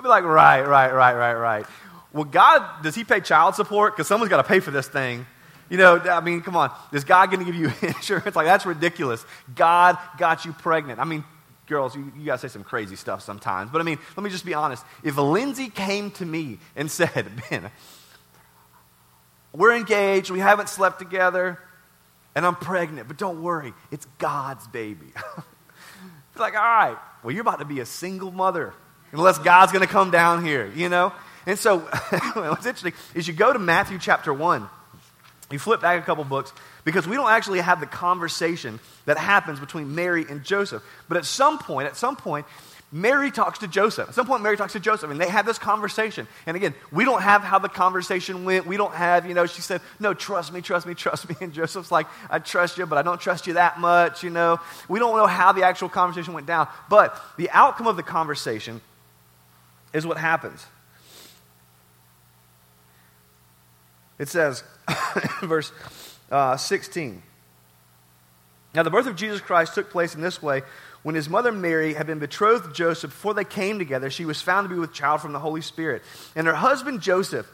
be 0.00 0.08
like, 0.08 0.24
right, 0.24 0.62
right, 0.62 0.92
right, 0.92 1.14
right, 1.14 1.34
right. 1.34 1.66
Well, 2.12 2.24
God, 2.24 2.82
does 2.82 2.94
He 2.94 3.04
pay 3.04 3.20
child 3.20 3.54
support? 3.54 3.96
Because 3.96 4.06
someone's 4.06 4.30
got 4.30 4.36
to 4.36 4.48
pay 4.48 4.60
for 4.60 4.70
this 4.70 4.86
thing. 4.86 5.26
You 5.68 5.76
know, 5.76 5.98
I 5.98 6.20
mean, 6.20 6.42
come 6.42 6.56
on. 6.56 6.72
Is 6.92 7.04
God 7.04 7.30
going 7.30 7.44
to 7.44 7.50
give 7.50 7.54
you 7.54 7.72
insurance? 7.88 8.36
Like, 8.36 8.46
that's 8.46 8.66
ridiculous. 8.66 9.24
God 9.54 9.98
got 10.18 10.44
you 10.44 10.52
pregnant. 10.52 10.98
I 11.00 11.04
mean, 11.04 11.24
girls, 11.66 11.94
you, 11.96 12.12
you 12.18 12.26
to 12.26 12.38
say 12.38 12.48
some 12.48 12.64
crazy 12.64 12.96
stuff 12.96 13.22
sometimes. 13.22 13.70
But 13.70 13.80
I 13.80 13.84
mean, 13.84 13.98
let 14.16 14.24
me 14.24 14.30
just 14.30 14.44
be 14.44 14.54
honest. 14.54 14.84
If 15.02 15.16
Lindsay 15.16 15.68
came 15.68 16.10
to 16.12 16.26
me 16.26 16.58
and 16.76 16.90
said, 16.90 17.30
Ben, 17.48 17.70
we're 19.52 19.74
engaged, 19.74 20.30
we 20.30 20.40
haven't 20.40 20.68
slept 20.68 20.98
together, 20.98 21.58
and 22.34 22.46
I'm 22.46 22.56
pregnant, 22.56 23.08
but 23.08 23.16
don't 23.16 23.42
worry, 23.42 23.72
it's 23.90 24.06
God's 24.18 24.66
baby. 24.68 25.06
It's 26.30 26.38
like, 26.38 26.54
all 26.54 26.60
right, 26.60 26.96
well, 27.22 27.32
you're 27.32 27.42
about 27.42 27.58
to 27.58 27.64
be 27.64 27.80
a 27.80 27.86
single 27.86 28.30
mother 28.30 28.72
unless 29.12 29.38
God's 29.38 29.72
going 29.72 29.86
to 29.86 29.92
come 29.92 30.10
down 30.10 30.44
here, 30.44 30.70
you 30.74 30.88
know? 30.88 31.12
And 31.46 31.58
so, 31.58 31.78
what's 32.34 32.66
interesting 32.66 32.92
is 33.14 33.26
you 33.26 33.34
go 33.34 33.52
to 33.52 33.58
Matthew 33.58 33.98
chapter 33.98 34.32
1, 34.32 34.68
you 35.50 35.58
flip 35.58 35.80
back 35.80 36.00
a 36.00 36.04
couple 36.04 36.24
books, 36.24 36.52
because 36.84 37.06
we 37.06 37.16
don't 37.16 37.30
actually 37.30 37.60
have 37.60 37.80
the 37.80 37.86
conversation 37.86 38.80
that 39.06 39.18
happens 39.18 39.60
between 39.60 39.94
Mary 39.94 40.24
and 40.28 40.44
Joseph. 40.44 40.82
But 41.08 41.16
at 41.18 41.24
some 41.24 41.58
point, 41.58 41.88
at 41.88 41.96
some 41.96 42.16
point, 42.16 42.46
Mary 42.92 43.30
talks 43.30 43.60
to 43.60 43.68
Joseph. 43.68 44.08
At 44.08 44.14
some 44.16 44.26
point, 44.26 44.42
Mary 44.42 44.56
talks 44.56 44.72
to 44.72 44.80
Joseph, 44.80 45.10
and 45.10 45.20
they 45.20 45.28
have 45.28 45.46
this 45.46 45.58
conversation. 45.58 46.26
And 46.46 46.56
again, 46.56 46.74
we 46.90 47.04
don't 47.04 47.22
have 47.22 47.42
how 47.42 47.60
the 47.60 47.68
conversation 47.68 48.44
went. 48.44 48.66
We 48.66 48.76
don't 48.76 48.94
have, 48.94 49.26
you 49.26 49.34
know, 49.34 49.46
she 49.46 49.62
said, 49.62 49.80
No, 50.00 50.12
trust 50.12 50.52
me, 50.52 50.60
trust 50.60 50.86
me, 50.86 50.94
trust 50.94 51.28
me. 51.28 51.36
And 51.40 51.52
Joseph's 51.52 51.92
like, 51.92 52.08
I 52.28 52.40
trust 52.40 52.78
you, 52.78 52.86
but 52.86 52.98
I 52.98 53.02
don't 53.02 53.20
trust 53.20 53.46
you 53.46 53.54
that 53.54 53.78
much, 53.78 54.24
you 54.24 54.30
know. 54.30 54.58
We 54.88 54.98
don't 54.98 55.16
know 55.16 55.28
how 55.28 55.52
the 55.52 55.62
actual 55.62 55.88
conversation 55.88 56.34
went 56.34 56.46
down. 56.46 56.66
But 56.88 57.16
the 57.36 57.48
outcome 57.50 57.86
of 57.86 57.96
the 57.96 58.02
conversation 58.02 58.80
is 59.92 60.04
what 60.04 60.16
happens. 60.16 60.66
It 64.18 64.28
says, 64.28 64.64
verse 65.42 65.72
uh, 66.30 66.56
16. 66.56 67.22
Now, 68.74 68.82
the 68.82 68.90
birth 68.90 69.06
of 69.06 69.16
Jesus 69.16 69.40
Christ 69.40 69.74
took 69.74 69.90
place 69.90 70.14
in 70.14 70.20
this 70.20 70.42
way 70.42 70.62
when 71.02 71.14
his 71.14 71.28
mother 71.28 71.52
Mary 71.52 71.94
had 71.94 72.06
been 72.06 72.18
betrothed 72.18 72.64
to 72.64 72.72
Joseph, 72.72 73.10
before 73.10 73.34
they 73.34 73.44
came 73.44 73.78
together, 73.78 74.10
she 74.10 74.24
was 74.24 74.42
found 74.42 74.68
to 74.68 74.74
be 74.74 74.78
with 74.78 74.92
child 74.92 75.20
from 75.20 75.32
the 75.32 75.38
Holy 75.38 75.62
Spirit. 75.62 76.02
And 76.36 76.46
her 76.46 76.54
husband 76.54 77.00
Joseph, 77.00 77.50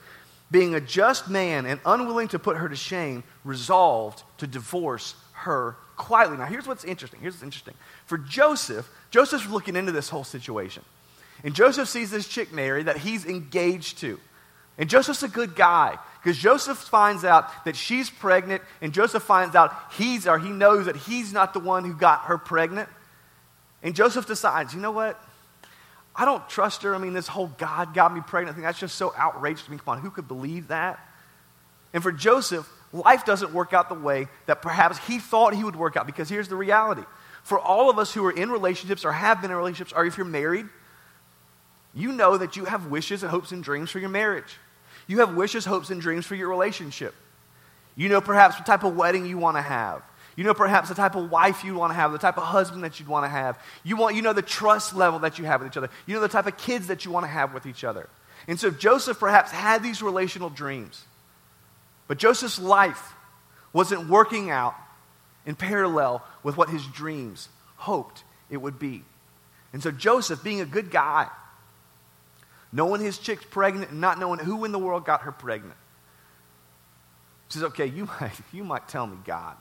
being 0.51 0.75
a 0.75 0.81
just 0.81 1.29
man 1.29 1.67
and 1.67 1.81
unwilling 1.87 2.29
to 2.29 2.39
put 2.39 2.57
her 2.57 2.69
to 2.69 2.77
shame, 2.77 3.23
resolved 3.45 4.23
to 4.39 4.47
divorce 4.47 5.15
her 5.33 5.77
quietly. 5.97 6.37
Now, 6.37 6.47
here's 6.47 6.67
what's 6.67 6.85
interesting. 6.85 7.21
Here's 7.21 7.35
what's 7.35 7.45
interesting. 7.45 7.75
For 8.07 8.19
Joseph, 8.19 8.89
Joseph's 9.11 9.49
looking 9.49 9.77
into 9.77 9.93
this 9.93 10.09
whole 10.09 10.25
situation. 10.25 10.83
And 11.45 11.55
Joseph 11.55 11.89
sees 11.89 12.11
this 12.11 12.27
chick 12.27 12.53
Mary 12.53 12.83
that 12.85 12.99
he's 12.99 13.25
engaged 13.27 13.99
to. 13.99 14.19
And 14.79 14.91
Joseph's 14.91 15.23
a 15.23 15.29
good 15.29 15.55
guy 15.55 15.99
because 16.23 16.37
Joseph 16.37 16.77
finds 16.77 17.25
out 17.25 17.65
that 17.65 17.77
she's 17.77 18.11
pregnant, 18.11 18.63
and 18.83 18.93
Joseph 18.93 19.23
finds 19.23 19.55
out 19.55 19.75
he's 19.93 20.27
or 20.27 20.39
he 20.39 20.51
knows 20.51 20.87
that 20.87 20.97
he's 20.97 21.33
not 21.33 21.55
the 21.55 21.61
one 21.61 21.85
who 21.85 21.95
got 21.95 22.23
her 22.23 22.37
pregnant. 22.37 22.89
And 23.87 23.95
Joseph 23.95 24.27
decides, 24.27 24.75
you 24.75 24.81
know 24.81 24.91
what? 24.91 25.23
I 26.15 26.25
don't 26.25 26.47
trust 26.49 26.83
her. 26.83 26.93
I 26.93 26.99
mean, 26.99 27.13
this 27.13 27.29
whole 27.29 27.47
God 27.57 27.95
got 27.95 28.13
me 28.13 28.21
pregnant 28.21 28.57
thing, 28.57 28.65
that's 28.65 28.81
just 28.81 28.97
so 28.97 29.15
outrageous 29.17 29.65
to 29.67 29.71
me. 29.71 29.77
Come 29.77 29.97
on, 29.97 30.01
who 30.01 30.11
could 30.11 30.27
believe 30.27 30.69
that? 30.69 30.99
And 31.95 32.03
for 32.03 32.11
Joseph, 32.11 32.69
life 32.93 33.25
doesn't 33.25 33.53
work 33.55 33.73
out 33.73 33.89
the 33.89 33.95
way 33.95 34.27
that 34.47 34.61
perhaps 34.61 34.99
he 35.07 35.21
thought 35.21 35.55
he 35.55 35.63
would 35.63 35.77
work 35.77 35.97
out 35.97 36.05
because 36.05 36.29
here's 36.29 36.49
the 36.49 36.57
reality. 36.57 37.05
For 37.45 37.61
all 37.61 37.89
of 37.89 37.97
us 37.97 38.13
who 38.13 38.25
are 38.25 38.33
in 38.33 38.51
relationships 38.51 39.05
or 39.05 39.13
have 39.13 39.41
been 39.41 39.53
in 39.53 39.57
relationships, 39.57 39.93
or 39.97 40.05
if 40.05 40.17
you're 40.17 40.27
married, 40.27 40.67
you 41.95 42.11
know 42.11 42.37
that 42.37 42.57
you 42.57 42.65
have 42.65 42.87
wishes 42.87 43.23
and 43.23 43.31
hopes 43.31 43.53
and 43.53 43.63
dreams 43.63 43.93
for 43.93 44.01
your 44.01 44.09
marriage. 44.09 44.59
You 45.07 45.21
have 45.21 45.37
wishes, 45.37 45.65
hopes, 45.65 45.91
and 45.91 46.01
dreams 46.01 46.27
for 46.27 46.35
your 46.35 46.49
relationship. 46.49 47.15
You 47.95 48.09
know 48.09 48.21
perhaps 48.21 48.57
what 48.57 48.67
type 48.67 48.83
of 48.83 48.97
wedding 48.97 49.27
you 49.27 49.39
want 49.39 49.59
to 49.59 49.63
have. 49.63 50.03
You 50.37 50.45
know 50.45 50.55
perhaps 50.55 50.89
the 50.89 50.95
type 50.95 51.15
of 51.15 51.31
wife 51.31 51.65
you 51.65 51.75
want 51.75 51.91
to 51.91 51.95
have, 51.95 52.13
the 52.13 52.19
type 52.19 52.37
of 52.37 52.45
husband 52.45 52.85
that 52.85 53.01
you'd 53.01 53.09
want 53.09 53.25
to 53.25 53.29
have. 53.29 53.59
You, 53.85 53.97
want, 53.97 54.17
you 54.17 54.23
know 54.23 54.35
the 54.35 54.43
trust 54.43 54.95
level 54.95 55.21
that 55.21 55.39
you 55.39 55.47
have 55.47 55.61
with 55.61 55.73
each 55.73 55.77
other. 55.77 55.91
You 56.07 56.15
know 56.15 56.21
the 56.21 56.29
type 56.29 56.47
of 56.47 56.57
kids 56.59 56.89
that 56.89 57.05
you 57.05 57.11
want 57.11 57.25
to 57.25 57.31
have 57.31 57.55
with 57.55 57.67
each 57.67 57.85
other. 57.85 58.09
And 58.47 58.61
so 58.61 58.71
Joseph 58.71 59.19
perhaps 59.19 59.51
had 59.51 59.83
these 59.83 60.03
relational 60.03 60.51
dreams. 60.51 61.05
But 62.07 62.19
Joseph's 62.19 62.61
life 62.61 63.15
wasn't 63.73 64.09
working 64.09 64.51
out 64.51 64.75
in 65.47 65.55
parallel 65.55 66.25
with 66.43 66.57
what 66.57 66.69
his 66.69 66.87
dreams 66.87 67.49
hoped 67.77 68.23
it 68.51 68.59
would 68.59 68.79
be. 68.79 69.03
And 69.73 69.83
so 69.83 69.91
Joseph, 69.91 70.45
being 70.45 70.61
a 70.61 70.67
good 70.67 70.91
guy, 70.91 71.29
knowing 72.73 73.01
his 73.01 73.19
chick's 73.19 73.45
pregnant 73.45 73.91
and 73.91 74.01
not 74.01 74.19
knowing 74.19 74.39
who 74.39 74.65
in 74.65 74.73
the 74.73 74.79
world 74.79 75.05
got 75.05 75.23
her 75.23 75.33
pregnant. 75.33 75.77
Says, 77.49 77.63
okay, 77.65 77.87
you 77.87 78.07
might, 78.21 78.33
you 78.53 78.65
might 78.65 78.89
tell 78.89 79.07
me 79.07 79.17
God, 79.25 79.57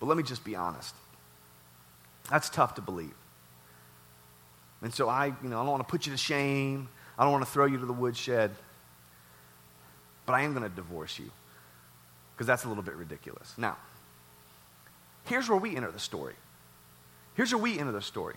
but 0.00 0.06
let 0.06 0.16
me 0.16 0.22
just 0.22 0.42
be 0.44 0.56
honest. 0.56 0.94
That's 2.30 2.48
tough 2.48 2.74
to 2.76 2.80
believe. 2.80 3.14
And 4.82 4.92
so 4.92 5.08
I, 5.08 5.26
you 5.26 5.48
know, 5.48 5.60
I 5.60 5.62
don't 5.62 5.70
want 5.70 5.86
to 5.86 5.90
put 5.90 6.06
you 6.06 6.12
to 6.12 6.18
shame. 6.18 6.88
I 7.18 7.22
don't 7.22 7.32
want 7.32 7.44
to 7.44 7.50
throw 7.50 7.66
you 7.66 7.78
to 7.78 7.86
the 7.86 7.92
woodshed. 7.92 8.50
But 10.24 10.32
I 10.32 10.42
am 10.42 10.54
going 10.54 10.68
to 10.68 10.74
divorce 10.74 11.18
you 11.18 11.30
because 12.34 12.46
that's 12.46 12.64
a 12.64 12.68
little 12.68 12.82
bit 12.82 12.94
ridiculous. 12.94 13.52
Now, 13.58 13.76
here's 15.26 15.48
where 15.48 15.58
we 15.58 15.76
enter 15.76 15.90
the 15.90 15.98
story. 15.98 16.34
Here's 17.34 17.52
where 17.52 17.62
we 17.62 17.78
enter 17.78 17.92
the 17.92 18.00
story. 18.00 18.36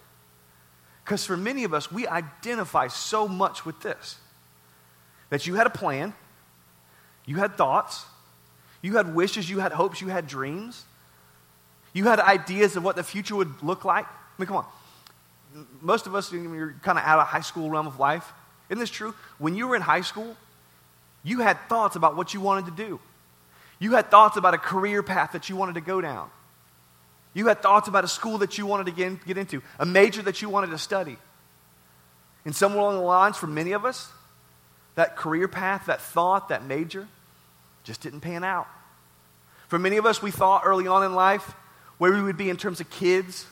Because 1.06 1.26
for 1.26 1.38
many 1.38 1.64
of 1.64 1.74
us, 1.74 1.92
we 1.92 2.08
identify 2.08 2.88
so 2.88 3.28
much 3.28 3.66
with 3.66 3.82
this 3.82 4.18
that 5.30 5.48
you 5.48 5.56
had 5.56 5.66
a 5.66 5.72
plan, 5.72 6.14
you 7.26 7.38
had 7.38 7.56
thoughts, 7.58 8.06
you 8.82 8.98
had 8.98 9.16
wishes, 9.16 9.50
you 9.50 9.60
had 9.60 9.72
hopes, 9.72 10.00
you 10.02 10.10
had 10.10 10.28
dreams, 10.28 10.84
you 11.94 12.06
had 12.06 12.20
ideas 12.20 12.76
of 12.76 12.84
what 12.84 12.96
the 12.96 13.04
future 13.04 13.36
would 13.36 13.62
look 13.62 13.86
like. 13.86 14.06
I 14.06 14.10
mean, 14.38 14.48
come 14.48 14.58
on. 14.58 14.66
Most 15.82 16.08
of 16.08 16.16
us, 16.16 16.32
you're 16.32 16.76
kind 16.82 16.98
of 16.98 17.04
out 17.06 17.20
of 17.20 17.28
high 17.28 17.42
school 17.42 17.70
realm 17.70 17.86
of 17.86 18.00
life. 18.00 18.34
Isn't 18.70 18.80
this 18.80 18.90
true? 18.90 19.14
When 19.38 19.56
you 19.56 19.68
were 19.68 19.76
in 19.76 19.84
high 19.84 20.02
school, 20.02 20.36
you 21.24 21.40
had 21.40 21.58
thoughts 21.70 21.96
about 21.96 22.16
what 22.16 22.34
you 22.34 22.42
wanted 22.42 22.66
to 22.66 22.72
do. 22.72 23.00
You 23.78 23.92
had 23.92 24.10
thoughts 24.10 24.38
about 24.38 24.56
a 24.56 24.58
career 24.58 25.04
path 25.04 25.34
that 25.34 25.50
you 25.50 25.56
wanted 25.56 25.76
to 25.76 25.82
go 25.82 26.02
down. 26.02 26.30
You 27.34 27.48
had 27.48 27.62
thoughts 27.62 27.88
about 27.88 28.04
a 28.04 28.08
school 28.08 28.40
that 28.40 28.58
you 28.58 28.66
wanted 28.66 28.88
to 28.88 28.92
get, 28.92 29.26
get 29.26 29.38
into, 29.38 29.62
a 29.80 29.86
major 29.86 30.22
that 30.24 30.42
you 30.42 30.50
wanted 30.50 30.72
to 30.72 30.78
study. 30.78 31.18
And 32.46 32.56
somewhere 32.56 32.82
along 32.82 32.96
the 32.96 33.02
lines, 33.02 33.38
for 33.38 33.48
many 33.48 33.72
of 33.72 33.86
us, 33.86 34.10
that 34.96 35.16
career 35.16 35.48
path, 35.48 35.86
that 35.88 36.02
thought, 36.02 36.50
that 36.50 36.66
major, 36.66 37.08
just 37.84 38.02
didn't 38.02 38.22
pan 38.22 38.44
out. 38.44 38.68
For 39.68 39.80
many 39.80 39.98
of 39.98 40.06
us, 40.06 40.22
we 40.22 40.32
thought 40.32 40.64
early 40.66 40.88
on 40.88 41.04
in 41.04 41.14
life 41.14 41.56
where 41.98 42.12
we 42.12 42.22
would 42.22 42.38
be 42.38 42.50
in 42.50 42.58
terms 42.58 42.80
of 42.80 42.90
kids, 42.90 43.46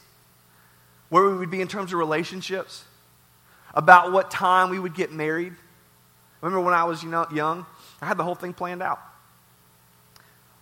where 1.09 1.23
we 1.25 1.37
would 1.37 1.51
be 1.51 1.61
in 1.61 1.67
terms 1.67 1.93
of 1.93 1.99
relationships, 1.99 2.85
about 3.73 4.11
what 4.11 4.31
time 4.31 4.69
we 4.69 4.79
would 4.79 4.95
get 4.95 5.11
married. 5.11 5.53
Remember 6.41 6.59
when 6.61 6.73
I 6.73 6.83
was 6.83 7.03
you 7.03 7.09
know, 7.09 7.25
young? 7.33 7.65
I 8.01 8.05
had 8.05 8.17
the 8.17 8.23
whole 8.23 8.35
thing 8.35 8.53
planned 8.53 8.81
out. 8.81 8.99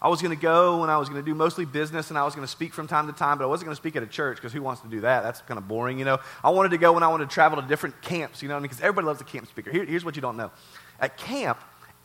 I 0.01 0.07
was 0.07 0.21
going 0.21 0.35
to 0.35 0.41
go 0.41 0.83
and 0.83 0.91
I 0.91 0.97
was 0.97 1.09
going 1.09 1.21
to 1.21 1.25
do 1.25 1.35
mostly 1.35 1.65
business 1.65 2.09
and 2.09 2.17
I 2.17 2.23
was 2.23 2.33
going 2.33 2.45
to 2.45 2.51
speak 2.51 2.73
from 2.73 2.87
time 2.87 3.07
to 3.07 3.13
time, 3.13 3.37
but 3.37 3.43
I 3.43 3.47
wasn't 3.47 3.65
going 3.65 3.75
to 3.75 3.81
speak 3.81 3.97
at 3.97 4.03
a 4.03 4.07
church 4.07 4.37
because 4.37 4.53
who 4.53 4.61
wants 4.61 4.81
to 4.81 4.87
do 4.87 5.01
that? 5.01 5.23
That's 5.23 5.41
kind 5.41 5.57
of 5.57 5.67
boring, 5.67 5.99
you 5.99 6.05
know. 6.05 6.19
I 6.41 6.51
wanted 6.51 6.69
to 6.69 6.77
go 6.77 6.93
when 6.93 7.03
I 7.03 7.09
wanted 7.09 7.29
to 7.29 7.33
travel 7.33 7.61
to 7.61 7.67
different 7.67 8.01
camps, 8.01 8.41
you 8.41 8.47
know, 8.47 8.59
because 8.61 8.79
everybody 8.79 9.07
loves 9.07 9.19
a 9.19 9.25
camp 9.25 9.47
speaker. 9.47 9.71
Here, 9.71 9.83
here's 9.83 10.05
what 10.05 10.15
you 10.15 10.21
don't 10.21 10.37
know. 10.37 10.51
At 11.01 11.17
camp, 11.17 11.59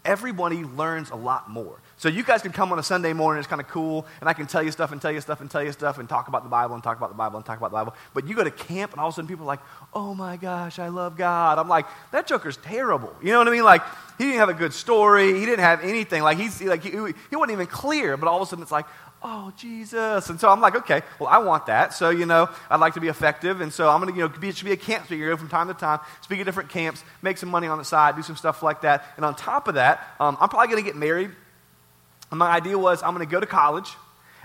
everybody 0.05 0.65
learns 0.65 1.11
a 1.11 1.17
lot 1.17 1.49
more. 1.49 1.81
So 2.05 2.11
you 2.11 2.23
guys 2.23 2.43
can 2.43 2.53
come 2.53 2.71
on 2.71 2.79
a 2.79 2.83
Sunday 2.83 3.15
morning, 3.15 3.39
it's 3.39 3.49
kind 3.49 3.63
of 3.63 3.69
cool, 3.69 4.05
and 4.21 4.29
I 4.29 4.35
can 4.35 4.47
tell 4.47 4.63
you 4.63 4.71
stuff 4.71 4.93
and 4.93 5.01
tell 5.01 5.11
you 5.11 5.23
stuff 5.23 5.41
and 5.41 5.51
tell 5.51 5.65
you 5.65 5.73
stuff 5.73 5.99
and 5.99 6.07
talk 6.07 6.29
about 6.29 6.43
the 6.43 6.51
Bible 6.51 6.75
and 6.75 6.85
talk 6.85 6.99
about 6.99 7.09
the 7.09 7.15
Bible 7.15 7.39
and 7.39 7.47
talk 7.47 7.57
about 7.57 7.71
the 7.71 7.77
Bible. 7.77 7.95
But 8.13 8.29
you 8.29 8.37
go 8.37 8.45
to 8.45 8.51
camp 8.51 8.93
and 8.93 9.01
all 9.01 9.09
of 9.09 9.15
a 9.15 9.17
sudden 9.17 9.27
people 9.27 9.47
are 9.47 9.47
like, 9.47 9.61
oh 9.95 10.13
my 10.13 10.37
gosh, 10.37 10.79
I 10.79 10.89
love 10.89 11.17
God. 11.17 11.59
I'm 11.59 11.67
like, 11.67 11.87
that 12.13 12.27
joker's 12.27 12.59
terrible. 12.59 13.17
You 13.23 13.33
know 13.33 13.39
what 13.39 13.49
I 13.49 13.53
mean? 13.53 13.65
Like, 13.65 13.81
he 14.19 14.25
didn't 14.25 14.41
have 14.41 14.51
a 14.51 14.53
good 14.53 14.75
story. 14.75 15.33
He 15.33 15.47
didn't 15.47 15.65
have 15.65 15.83
anything. 15.83 16.23
Like, 16.23 16.37
he's, 16.37 16.61
like 16.61 16.83
he, 16.83 16.91
he 16.91 17.37
wasn't 17.37 17.53
even 17.53 17.69
clear, 17.69 18.19
but 18.19 18.29
all 18.29 18.37
of 18.37 18.43
a 18.43 18.51
sudden 18.51 18.63
it's 18.63 18.71
like, 18.71 18.85
oh, 19.23 19.51
Jesus. 19.57 20.29
And 20.29 20.39
so 20.39 20.51
I'm 20.51 20.61
like, 20.61 20.77
okay, 20.77 21.01
well, 21.19 21.31
I 21.31 21.39
want 21.39 21.65
that. 21.69 21.95
So, 21.95 22.11
you 22.11 22.27
know, 22.27 22.51
I'd 22.69 22.81
like 22.81 22.93
to 22.95 23.01
be 23.01 23.09
effective. 23.09 23.63
And 23.63 23.73
so 23.73 23.89
I'm 23.89 24.03
going 24.03 24.13
to, 24.13 24.21
you 24.21 24.29
know, 24.29 24.39
be, 24.39 24.53
should 24.53 24.67
be 24.67 24.73
a 24.73 24.77
camp 24.77 25.07
speaker, 25.07 25.31
go 25.31 25.39
from 25.39 25.49
time 25.49 25.69
to 25.69 25.75
time, 25.75 26.01
speak 26.21 26.39
at 26.41 26.45
different 26.45 26.69
camps, 26.69 27.03
make 27.23 27.39
some 27.39 27.49
money 27.49 27.67
on 27.67 27.79
the 27.79 27.85
side, 27.85 28.15
do 28.15 28.21
some 28.21 28.37
stuff 28.37 28.63
like 28.63 28.83
that. 28.83 29.07
And 29.17 29.25
on 29.25 29.35
top 29.35 29.69
of 29.69 29.77
that, 29.77 30.07
um, 30.21 30.37
I'm 30.39 30.51
probably 30.51 30.67
going 30.67 30.85
to 30.85 30.87
get 30.87 30.97
married. 30.97 31.31
And 32.35 32.39
my 32.41 32.51
idea 32.51 32.77
was 32.77 33.01
I'm 33.05 33.15
going 33.15 33.25
to 33.25 33.31
go 33.31 33.39
to 33.39 33.47
college. 33.47 33.89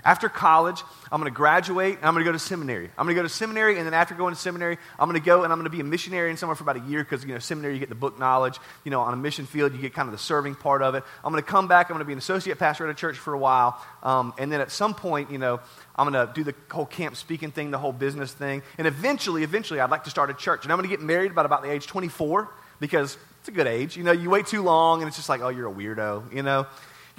After 0.04 0.28
college, 0.28 0.80
I'm 1.10 1.20
going 1.20 1.30
to 1.30 1.36
graduate 1.36 1.96
and 1.96 2.04
I'm 2.04 2.14
going 2.14 2.24
to 2.24 2.28
go 2.28 2.32
to 2.32 2.38
seminary. 2.38 2.88
I'm 2.96 3.04
going 3.04 3.16
to 3.16 3.20
go 3.20 3.24
to 3.24 3.28
seminary, 3.28 3.78
and 3.78 3.84
then 3.84 3.94
after 3.94 4.14
going 4.14 4.32
to 4.32 4.40
seminary, 4.40 4.78
I'm 4.96 5.08
going 5.08 5.20
to 5.20 5.26
go 5.26 5.42
and 5.42 5.52
I'm 5.52 5.58
going 5.58 5.68
to 5.68 5.76
be 5.76 5.80
a 5.80 5.84
missionary 5.84 6.30
in 6.30 6.36
somewhere 6.36 6.54
for 6.54 6.62
about 6.62 6.76
a 6.76 6.88
year 6.88 7.02
because, 7.02 7.24
you 7.24 7.34
know, 7.34 7.40
seminary, 7.40 7.74
you 7.74 7.80
get 7.80 7.88
the 7.88 7.96
book 7.96 8.16
knowledge. 8.16 8.58
You 8.84 8.92
know, 8.92 9.00
on 9.00 9.12
a 9.12 9.16
mission 9.16 9.44
field, 9.44 9.72
you 9.72 9.80
get 9.80 9.92
kind 9.92 10.06
of 10.06 10.12
the 10.12 10.18
serving 10.18 10.54
part 10.54 10.82
of 10.82 10.94
it. 10.94 11.02
I'm 11.24 11.32
going 11.32 11.42
to 11.42 11.50
come 11.50 11.66
back. 11.66 11.90
I'm 11.90 11.94
going 11.94 12.04
to 12.04 12.06
be 12.06 12.12
an 12.12 12.20
associate 12.20 12.60
pastor 12.60 12.84
at 12.84 12.92
a 12.92 12.94
church 12.94 13.18
for 13.18 13.34
a 13.34 13.38
while. 13.38 13.84
Um, 14.04 14.34
and 14.38 14.52
then 14.52 14.60
at 14.60 14.70
some 14.70 14.94
point, 14.94 15.32
you 15.32 15.38
know, 15.38 15.58
I'm 15.96 16.08
going 16.08 16.28
to 16.28 16.32
do 16.32 16.44
the 16.44 16.54
whole 16.70 16.86
camp 16.86 17.16
speaking 17.16 17.50
thing, 17.50 17.72
the 17.72 17.78
whole 17.78 17.92
business 17.92 18.32
thing. 18.32 18.62
And 18.78 18.86
eventually, 18.86 19.42
eventually, 19.42 19.80
I'd 19.80 19.90
like 19.90 20.04
to 20.04 20.10
start 20.10 20.30
a 20.30 20.34
church. 20.34 20.62
And 20.62 20.70
I'm 20.70 20.78
going 20.78 20.88
to 20.88 20.96
get 20.96 21.04
married 21.04 21.32
about, 21.32 21.44
about 21.44 21.64
the 21.64 21.72
age 21.72 21.88
24 21.88 22.48
because 22.78 23.18
it's 23.40 23.48
a 23.48 23.52
good 23.52 23.66
age. 23.66 23.96
You 23.96 24.04
know, 24.04 24.12
you 24.12 24.30
wait 24.30 24.46
too 24.46 24.62
long 24.62 25.00
and 25.00 25.08
it's 25.08 25.16
just 25.16 25.28
like, 25.28 25.40
oh, 25.40 25.48
you're 25.48 25.68
a 25.68 25.74
weirdo, 25.74 26.32
you 26.32 26.44
know 26.44 26.68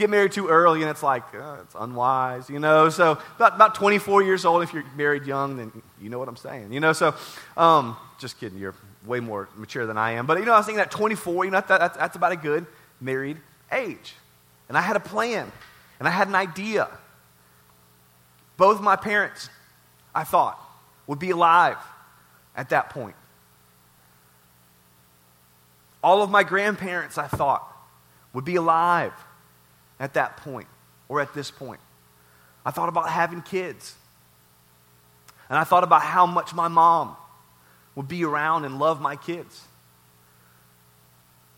get 0.02 0.10
married 0.10 0.32
too 0.32 0.48
early 0.48 0.82
and 0.82 0.90
it's 0.90 1.04
like, 1.04 1.24
uh, 1.34 1.58
it's 1.62 1.76
unwise, 1.76 2.50
you 2.50 2.60
know. 2.60 2.90
So 2.90 3.18
about, 3.36 3.56
about 3.56 3.76
24 3.76 4.24
years 4.24 4.44
old, 4.46 4.64
if 4.64 4.74
you're 4.74 4.84
married 4.96 5.26
young, 5.26 5.58
then 5.58 5.72
you 6.02 6.10
know 6.10 6.20
what 6.20 6.28
I'm 6.28 6.36
saying, 6.36 6.74
you 6.74 6.80
know. 6.80 6.94
So 6.94 7.16
um, 7.56 7.96
just 8.20 8.40
kidding, 8.40 8.58
you're 8.58 8.76
way 9.06 9.20
more 9.20 9.48
mature 9.56 9.86
than 9.86 9.98
I 9.98 10.12
am. 10.12 10.26
But, 10.26 10.40
you 10.40 10.46
know, 10.46 10.54
I 10.54 10.58
was 10.58 10.66
thinking 10.66 10.80
that 10.80 10.92
24, 10.92 11.46
you 11.46 11.52
know, 11.52 11.62
that, 11.62 11.68
that's, 11.68 11.98
that's 11.98 12.16
about 12.16 12.32
a 12.32 12.36
good 12.36 12.66
married 13.00 13.38
age. 13.72 14.16
And 14.68 14.78
I 14.78 14.82
had 14.82 14.96
a 14.96 15.00
plan 15.00 15.52
and 16.00 16.08
I 16.08 16.12
had 16.12 16.28
an 16.28 16.36
idea. 16.36 16.88
Both 18.58 18.82
my 18.82 18.96
parents, 18.96 19.50
I 20.14 20.24
thought, 20.24 20.60
would 21.08 21.20
be 21.20 21.30
alive 21.30 21.78
at 22.56 22.70
that 22.70 22.90
point. 22.90 23.16
All 26.04 26.22
of 26.24 26.32
my 26.32 26.44
grandparents, 26.44 27.18
I 27.18 27.28
thought, 27.28 27.68
would 28.34 28.46
be 28.46 28.56
alive 28.56 29.14
at 30.02 30.16
that 30.16 30.38
point 30.38 30.68
or 31.08 31.22
at 31.22 31.34
this 31.34 31.52
point. 31.52 31.80
I 32.66 32.72
thought 32.72 32.90
about 32.90 33.08
having 33.10 33.42
kids. 33.42 33.96
And 35.48 35.58
I 35.58 35.64
thought 35.64 35.84
about 35.84 36.02
how 36.02 36.26
much 36.26 36.54
my 36.54 36.68
mom 36.68 37.16
would 37.96 38.08
be 38.08 38.26
around 38.26 38.66
and 38.66 38.80
love 38.80 39.00
my 39.00 39.16
kids. 39.16 39.62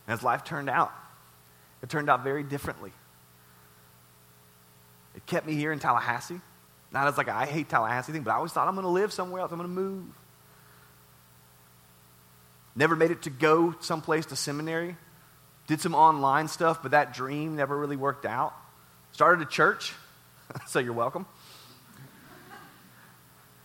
As 0.07 0.21
life 0.21 0.43
turned 0.43 0.69
out, 0.69 0.91
it 1.81 1.89
turned 1.89 2.09
out 2.09 2.23
very 2.23 2.43
differently. 2.43 2.91
It 5.15 5.25
kept 5.25 5.47
me 5.47 5.53
here 5.53 5.71
in 5.71 5.79
Tallahassee. 5.79 6.41
Not 6.91 7.07
as 7.07 7.17
like 7.17 7.29
I 7.29 7.45
hate 7.45 7.69
Tallahassee 7.69 8.11
thing, 8.11 8.23
but 8.23 8.31
I 8.31 8.35
always 8.35 8.51
thought 8.51 8.67
I'm 8.67 8.75
going 8.75 8.83
to 8.83 8.89
live 8.89 9.13
somewhere 9.13 9.41
else. 9.41 9.51
I'm 9.51 9.57
going 9.57 9.69
to 9.69 9.73
move. 9.73 10.05
Never 12.75 12.95
made 12.95 13.11
it 13.11 13.21
to 13.23 13.29
go 13.29 13.75
someplace 13.79 14.25
to 14.27 14.35
seminary. 14.35 14.97
Did 15.73 15.81
some 15.81 15.95
online 15.95 16.47
stuff, 16.49 16.83
but 16.83 16.91
that 16.91 17.15
dream 17.15 17.55
never 17.55 17.75
really 17.75 17.95
worked 17.95 18.27
out. 18.27 18.53
Started 19.11 19.41
a 19.41 19.49
church, 19.49 19.95
so 20.67 20.77
you're 20.77 20.93
welcome. 20.93 21.25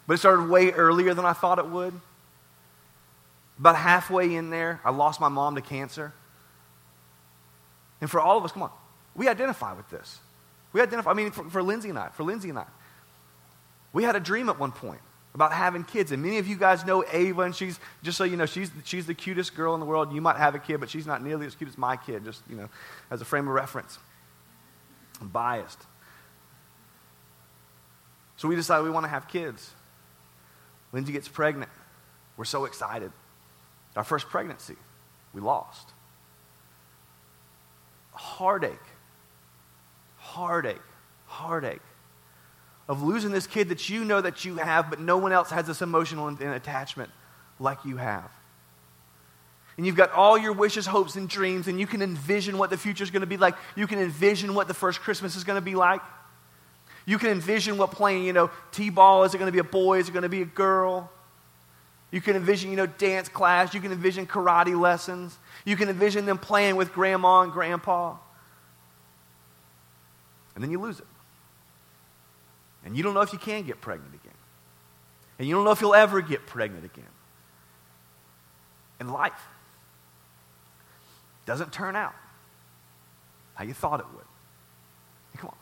But 0.07 0.15
it 0.15 0.17
started 0.17 0.49
way 0.49 0.71
earlier 0.71 1.13
than 1.13 1.27
I 1.27 1.35
thought 1.35 1.59
it 1.59 1.69
would. 1.69 1.93
About 3.59 3.77
halfway 3.77 4.35
in 4.35 4.49
there, 4.49 4.81
I 4.87 4.91
lost 4.91 5.21
my 5.21 5.29
mom 5.29 5.57
to 5.57 5.61
cancer. 5.61 6.15
And 8.01 8.11
for 8.11 8.23
all 8.23 8.39
of 8.39 8.45
us, 8.47 8.53
come 8.53 8.63
on, 8.63 8.71
we 9.15 9.29
identify 9.29 9.75
with 9.75 9.91
this. 9.91 10.19
We 10.73 10.81
identify, 10.81 11.11
I 11.11 11.13
mean, 11.13 11.31
for, 11.31 11.45
for 11.51 11.63
Lindsay 11.63 11.91
and 11.91 11.99
I, 11.99 12.09
for 12.09 12.23
Lindsay 12.23 12.49
and 12.49 12.59
I, 12.59 12.65
we 13.93 14.03
had 14.03 14.17
a 14.17 14.21
dream 14.21 14.49
at 14.49 14.59
one 14.59 14.73
point. 14.73 15.03
About 15.35 15.53
having 15.53 15.85
kids. 15.85 16.13
And 16.13 16.23
many 16.23 16.39
of 16.39 16.47
you 16.47 16.57
guys 16.57 16.85
know 16.85 17.05
Ava, 17.13 17.43
and 17.43 17.55
she's, 17.55 17.79
just 18.03 18.19
so 18.19 18.25
you 18.25 18.37
know, 18.37 18.47
she's, 18.47 18.71
she's 18.85 19.07
the 19.07 19.15
cutest 19.15 19.55
girl 19.55 19.75
in 19.75 19.81
the 19.81 19.87
world. 19.87 20.13
You 20.13 20.21
might 20.21 20.37
have 20.37 20.55
a 20.55 20.59
kid, 20.59 20.81
but 20.81 20.91
she's 20.91 21.07
not 21.07 21.23
nearly 21.23 21.47
as 21.47 21.55
cute 21.55 21.69
as 21.69 21.79
my 21.79 21.97
kid, 21.97 22.25
just, 22.25 22.43
you 22.49 22.57
know, 22.57 22.69
as 23.11 23.21
a 23.21 23.25
frame 23.25 23.47
of 23.47 23.55
reference. 23.55 23.99
I'm 25.21 25.29
biased. 25.29 25.81
So 28.37 28.49
we 28.49 28.57
decide 28.57 28.83
we 28.83 28.91
want 28.91 29.05
to 29.05 29.11
have 29.11 29.29
kids. 29.29 29.71
Lindsay 30.93 31.13
gets 31.13 31.29
pregnant. 31.29 31.71
We're 32.37 32.45
so 32.45 32.65
excited. 32.65 33.13
Our 33.97 34.05
first 34.05 34.29
pregnancy, 34.29 34.77
we 35.33 35.41
lost. 35.41 35.91
Heartache, 38.13 38.73
heartache, 40.17 40.81
heartache 41.27 41.83
of 42.89 43.03
losing 43.03 43.31
this 43.31 43.47
kid 43.47 43.69
that 43.69 43.89
you 43.89 44.05
know 44.05 44.21
that 44.21 44.45
you 44.45 44.57
have, 44.57 44.89
but 44.89 45.01
no 45.01 45.19
one 45.19 45.33
else 45.33 45.51
has 45.51 45.67
this 45.67 45.83
emotional 45.83 46.29
attachment 46.29 47.11
like 47.61 47.85
you 47.85 47.99
have. 47.99 48.31
And 49.77 49.87
you've 49.87 49.97
got 49.97 50.11
all 50.13 50.37
your 50.37 50.53
wishes, 50.53 50.87
hopes, 50.87 51.15
and 51.15 51.29
dreams, 51.29 51.69
and 51.69 51.79
you 51.79 51.87
can 51.87 52.03
envision 52.03 52.59
what 52.59 52.71
the 52.71 52.77
future 52.77 53.05
is 53.05 53.11
going 53.11 53.21
to 53.21 53.27
be 53.27 53.37
like. 53.37 53.55
You 53.77 53.87
can 53.87 54.01
envision 54.01 54.55
what 54.55 54.67
the 54.67 54.75
first 54.75 55.01
Christmas 55.01 55.37
is 55.37 55.45
going 55.45 55.57
to 55.57 55.65
be 55.65 55.77
like. 55.77 56.01
You 57.07 57.17
can 57.17 57.31
envision 57.31 57.79
what 57.79 57.93
playing, 57.93 58.25
you 58.25 58.33
know, 58.33 58.51
T 58.73 58.91
ball 58.91 59.25
is 59.25 59.35
it 59.35 59.39
going 59.39 59.49
to 59.49 59.53
be 59.53 59.61
a 59.61 59.65
boy? 59.65 59.99
Is 59.99 60.09
it 60.09 60.13
going 60.13 60.25
to 60.25 60.29
be 60.29 60.43
a 60.43 60.47
girl? 60.47 61.11
You 62.11 62.21
can 62.21 62.37
envision, 62.37 62.71
you 62.71 62.77
know, 62.77 62.87
dance 62.87 63.29
class. 63.29 63.73
You 63.73 63.81
can 63.81 63.93
envision 63.93 64.27
karate 64.27 64.79
lessons. 64.79 65.39
You 65.65 65.77
can 65.77 65.89
envision 65.89 66.27
them 66.27 66.39
playing 66.39 66.77
with 66.77 66.93
grandma 66.93 67.43
and 67.43 67.53
grandpa. 67.53 68.17
And 70.55 70.65
then 70.65 70.71
you 70.71 70.81
lose 70.81 70.99
it. 70.99 71.07
And 72.85 72.97
you 72.97 73.03
don't 73.03 73.15
know 73.15 73.21
if 73.21 73.33
you 73.33 73.39
can 73.39 73.65
get 73.65 73.81
pregnant 73.81 74.15
again. 74.15 74.35
And 75.39 75.47
you 75.47 75.55
don't 75.55 75.65
know 75.65 75.71
if 75.71 75.81
you'll 75.81 75.95
ever 75.95 76.21
get 76.21 76.47
pregnant 76.47 76.85
again. 76.85 77.05
And 79.01 79.13
life 79.13 79.41
doesn't 81.47 81.73
turn 81.73 81.97
out 81.97 82.15
how 83.55 83.65
you 83.65 83.73
thought 83.73 84.01
it 84.01 84.07
would. 84.15 84.25
Come 85.39 85.51
on. 85.51 85.57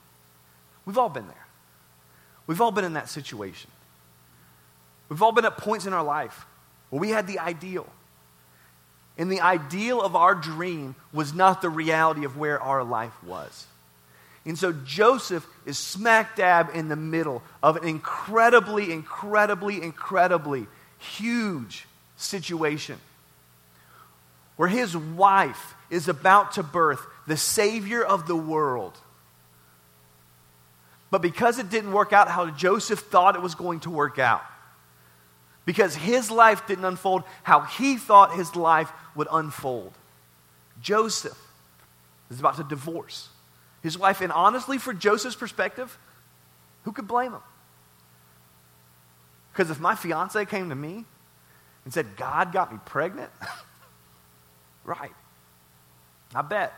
We've 0.85 0.99
all 0.99 1.08
been 1.08 1.26
there. 1.26 1.46
We've 2.46 2.61
all 2.61 2.70
been 2.70 2.85
in 2.85 2.94
that 2.94 3.08
situation. 3.08 3.70
We've 5.08 5.23
all 5.23 5.32
been 5.32 5.44
at 5.44 5.56
points 5.56 5.87
in 5.87 5.92
our 5.92 6.04
life 6.04 6.46
where 6.90 7.00
we 7.00 7.11
had 7.11 7.26
the 7.26 7.38
ideal. 7.38 7.87
And 9.18 9.30
the 9.30 9.40
ideal 9.40 10.00
of 10.02 10.14
our 10.14 10.35
dream 10.35 10.94
was 11.12 11.32
not 11.32 11.62
the 11.62 11.70
reality 11.70 12.25
of 12.25 12.37
where 12.37 12.61
our 12.61 12.85
life 12.85 13.23
was. 13.25 13.66
And 14.46 14.56
so 14.56 14.72
Joseph 14.72 15.44
is 15.66 15.76
smack 15.76 16.36
dab 16.36 16.70
in 16.72 16.88
the 16.88 16.96
middle 16.96 17.42
of 17.64 17.76
an 17.76 17.84
incredibly, 17.84 18.92
incredibly, 18.92 19.82
incredibly 19.82 20.68
huge 20.98 21.86
situation 22.16 22.98
where 24.54 24.68
his 24.68 24.96
wife 24.96 25.74
is 25.90 26.06
about 26.08 26.52
to 26.52 26.62
birth 26.62 27.04
the 27.26 27.36
Savior 27.36 28.02
of 28.02 28.28
the 28.28 28.36
world. 28.36 28.96
But 31.10 31.22
because 31.22 31.58
it 31.58 31.68
didn't 31.68 31.92
work 31.92 32.12
out 32.12 32.28
how 32.28 32.50
Joseph 32.50 33.00
thought 33.00 33.34
it 33.34 33.42
was 33.42 33.56
going 33.56 33.80
to 33.80 33.90
work 33.90 34.18
out, 34.18 34.44
because 35.64 35.96
his 35.96 36.30
life 36.30 36.66
didn't 36.68 36.84
unfold 36.84 37.24
how 37.42 37.62
he 37.62 37.96
thought 37.96 38.36
his 38.36 38.54
life 38.54 38.90
would 39.16 39.28
unfold, 39.30 39.92
Joseph 40.80 41.38
is 42.30 42.38
about 42.38 42.56
to 42.56 42.64
divorce 42.64 43.28
his 43.86 43.96
wife. 43.96 44.20
And 44.20 44.32
honestly, 44.32 44.78
for 44.78 44.92
Joseph's 44.92 45.36
perspective, 45.36 45.96
who 46.82 46.90
could 46.90 47.06
blame 47.06 47.32
him? 47.32 47.40
Because 49.52 49.70
if 49.70 49.78
my 49.78 49.94
fiance 49.94 50.44
came 50.46 50.70
to 50.70 50.74
me 50.74 51.04
and 51.84 51.94
said, 51.94 52.16
God 52.16 52.52
got 52.52 52.72
me 52.72 52.80
pregnant, 52.84 53.30
right, 54.84 55.12
I 56.34 56.42
bet. 56.42 56.74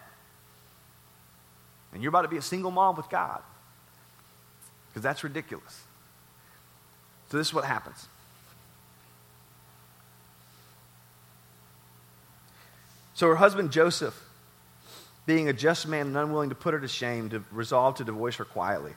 And 1.94 2.02
you're 2.02 2.10
about 2.10 2.22
to 2.22 2.28
be 2.28 2.36
a 2.36 2.42
single 2.42 2.70
mom 2.70 2.94
with 2.94 3.08
God. 3.08 3.40
Because 4.90 5.02
that's 5.02 5.24
ridiculous. 5.24 5.82
So, 7.30 7.38
this 7.38 7.46
is 7.46 7.54
what 7.54 7.64
happens. 7.64 8.06
So, 13.14 13.28
her 13.28 13.36
husband 13.36 13.72
Joseph 13.72 14.27
being 15.28 15.50
a 15.50 15.52
just 15.52 15.86
man 15.86 16.06
and 16.06 16.16
unwilling 16.16 16.48
to 16.48 16.54
put 16.54 16.72
her 16.72 16.80
to 16.80 16.88
shame, 16.88 17.28
to 17.28 17.44
resolve 17.52 17.96
to 17.96 18.04
divorce 18.04 18.36
her 18.36 18.46
quietly. 18.46 18.94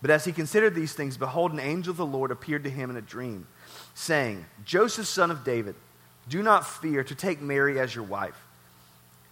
But 0.00 0.12
as 0.12 0.24
he 0.24 0.30
considered 0.30 0.72
these 0.72 0.92
things, 0.92 1.16
behold, 1.16 1.52
an 1.52 1.58
angel 1.58 1.90
of 1.90 1.96
the 1.96 2.06
Lord 2.06 2.30
appeared 2.30 2.62
to 2.62 2.70
him 2.70 2.90
in 2.90 2.96
a 2.96 3.02
dream, 3.02 3.48
saying, 3.94 4.46
Joseph, 4.64 5.06
son 5.06 5.32
of 5.32 5.42
David, 5.42 5.74
do 6.28 6.44
not 6.44 6.64
fear 6.64 7.02
to 7.02 7.14
take 7.16 7.42
Mary 7.42 7.80
as 7.80 7.92
your 7.92 8.04
wife. 8.04 8.40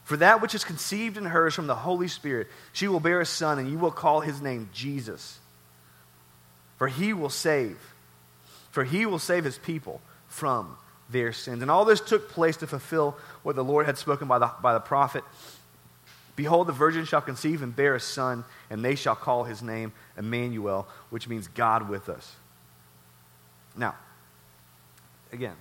For 0.02 0.16
that 0.16 0.42
which 0.42 0.52
is 0.56 0.64
conceived 0.64 1.16
in 1.16 1.26
her 1.26 1.46
is 1.46 1.54
from 1.54 1.68
the 1.68 1.76
Holy 1.76 2.08
Spirit. 2.08 2.48
She 2.72 2.88
will 2.88 2.98
bear 2.98 3.20
a 3.20 3.26
son, 3.26 3.60
and 3.60 3.70
you 3.70 3.78
will 3.78 3.92
call 3.92 4.20
his 4.20 4.42
name 4.42 4.70
Jesus. 4.74 5.38
For 6.76 6.88
he 6.88 7.12
will 7.12 7.30
save, 7.30 7.78
for 8.72 8.82
he 8.82 9.06
will 9.06 9.20
save 9.20 9.44
his 9.44 9.58
people 9.58 10.00
from 10.26 10.76
their 11.08 11.32
sins. 11.32 11.62
And 11.62 11.70
all 11.70 11.84
this 11.84 12.00
took 12.00 12.30
place 12.30 12.56
to 12.58 12.66
fulfill 12.66 13.16
what 13.44 13.54
the 13.54 13.64
Lord 13.64 13.86
had 13.86 13.96
spoken 13.96 14.26
by 14.26 14.40
the, 14.40 14.50
by 14.60 14.74
the 14.74 14.80
prophet. 14.80 15.22
Behold, 16.38 16.68
the 16.68 16.72
virgin 16.72 17.04
shall 17.04 17.20
conceive 17.20 17.62
and 17.62 17.74
bear 17.74 17.96
a 17.96 18.00
son, 18.00 18.44
and 18.70 18.84
they 18.84 18.94
shall 18.94 19.16
call 19.16 19.42
his 19.42 19.60
name 19.60 19.92
Emmanuel, 20.16 20.86
which 21.10 21.26
means 21.26 21.48
God 21.48 21.88
with 21.88 22.08
us. 22.08 22.36
Now, 23.76 23.96
again, 25.32 25.56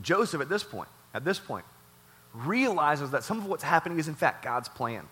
Joseph 0.00 0.40
at 0.40 0.48
this 0.48 0.64
point, 0.64 0.88
at 1.14 1.24
this 1.24 1.38
point, 1.38 1.64
realizes 2.34 3.12
that 3.12 3.22
some 3.22 3.38
of 3.38 3.46
what's 3.46 3.62
happening 3.62 4.00
is 4.00 4.08
in 4.08 4.16
fact 4.16 4.44
God's 4.44 4.68
plan. 4.68 5.06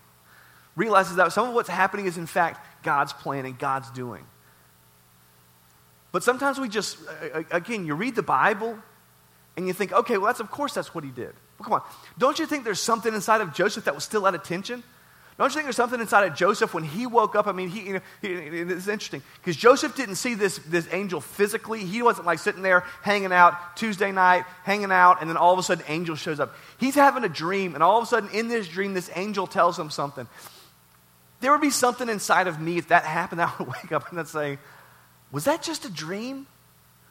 Realizes 0.75 1.15
that 1.15 1.31
some 1.31 1.47
of 1.47 1.55
what's 1.55 1.69
happening 1.69 2.05
is 2.05 2.17
in 2.17 2.25
fact 2.25 2.83
God's 2.83 3.13
plan 3.13 3.45
and 3.45 3.57
God's 3.57 3.89
doing. 3.91 4.25
But 6.11 6.21
sometimes 6.21 6.59
we 6.59 6.67
just, 6.67 6.97
again, 7.49 7.85
you 7.85 7.95
read 7.95 8.15
the 8.15 8.23
Bible 8.23 8.77
and 9.55 9.67
you 9.67 9.71
think, 9.71 9.93
okay, 9.93 10.17
well, 10.17 10.27
that's 10.27 10.41
of 10.41 10.51
course 10.51 10.73
that's 10.73 10.93
what 10.93 11.05
he 11.05 11.11
did. 11.11 11.33
Well, 11.61 11.63
come 11.63 11.73
on. 11.73 11.81
Don't 12.17 12.39
you 12.39 12.47
think 12.47 12.63
there's 12.63 12.79
something 12.79 13.13
inside 13.13 13.41
of 13.41 13.53
Joseph 13.53 13.85
that 13.85 13.93
was 13.93 14.03
still 14.03 14.25
at 14.25 14.33
attention? 14.33 14.81
Don't 15.37 15.49
you 15.49 15.53
think 15.53 15.65
there's 15.65 15.75
something 15.75 15.99
inside 15.99 16.23
of 16.23 16.35
Joseph 16.35 16.73
when 16.73 16.83
he 16.83 17.05
woke 17.05 17.35
up? 17.35 17.45
I 17.45 17.51
mean, 17.51 17.69
he, 17.69 17.81
you 17.81 17.93
know, 17.93 18.01
he, 18.21 18.29
it's 18.29 18.87
interesting 18.87 19.21
because 19.35 19.55
Joseph 19.55 19.95
didn't 19.95 20.15
see 20.15 20.33
this, 20.33 20.57
this 20.59 20.87
angel 20.91 21.21
physically. 21.21 21.85
He 21.85 22.01
wasn't 22.01 22.25
like 22.25 22.39
sitting 22.39 22.63
there 22.63 22.81
hanging 23.03 23.31
out 23.31 23.75
Tuesday 23.75 24.11
night, 24.11 24.45
hanging 24.63 24.91
out, 24.91 25.21
and 25.21 25.29
then 25.29 25.37
all 25.37 25.53
of 25.53 25.59
a 25.59 25.63
sudden, 25.63 25.83
angel 25.87 26.15
shows 26.15 26.39
up. 26.39 26.55
He's 26.79 26.95
having 26.95 27.23
a 27.23 27.29
dream, 27.29 27.75
and 27.75 27.83
all 27.83 27.97
of 27.97 28.03
a 28.03 28.07
sudden, 28.07 28.29
in 28.31 28.47
this 28.47 28.67
dream, 28.67 28.95
this 28.95 29.09
angel 29.15 29.45
tells 29.45 29.77
him 29.77 29.91
something. 29.91 30.27
There 31.41 31.51
would 31.51 31.61
be 31.61 31.69
something 31.69 32.09
inside 32.09 32.47
of 32.47 32.59
me 32.59 32.77
if 32.77 32.87
that 32.87 33.03
happened. 33.03 33.41
I 33.41 33.51
would 33.59 33.67
wake 33.67 33.91
up 33.91 34.09
and 34.09 34.19
I'd 34.19 34.27
say, 34.27 34.57
Was 35.31 35.43
that 35.43 35.61
just 35.61 35.85
a 35.85 35.91
dream? 35.91 36.47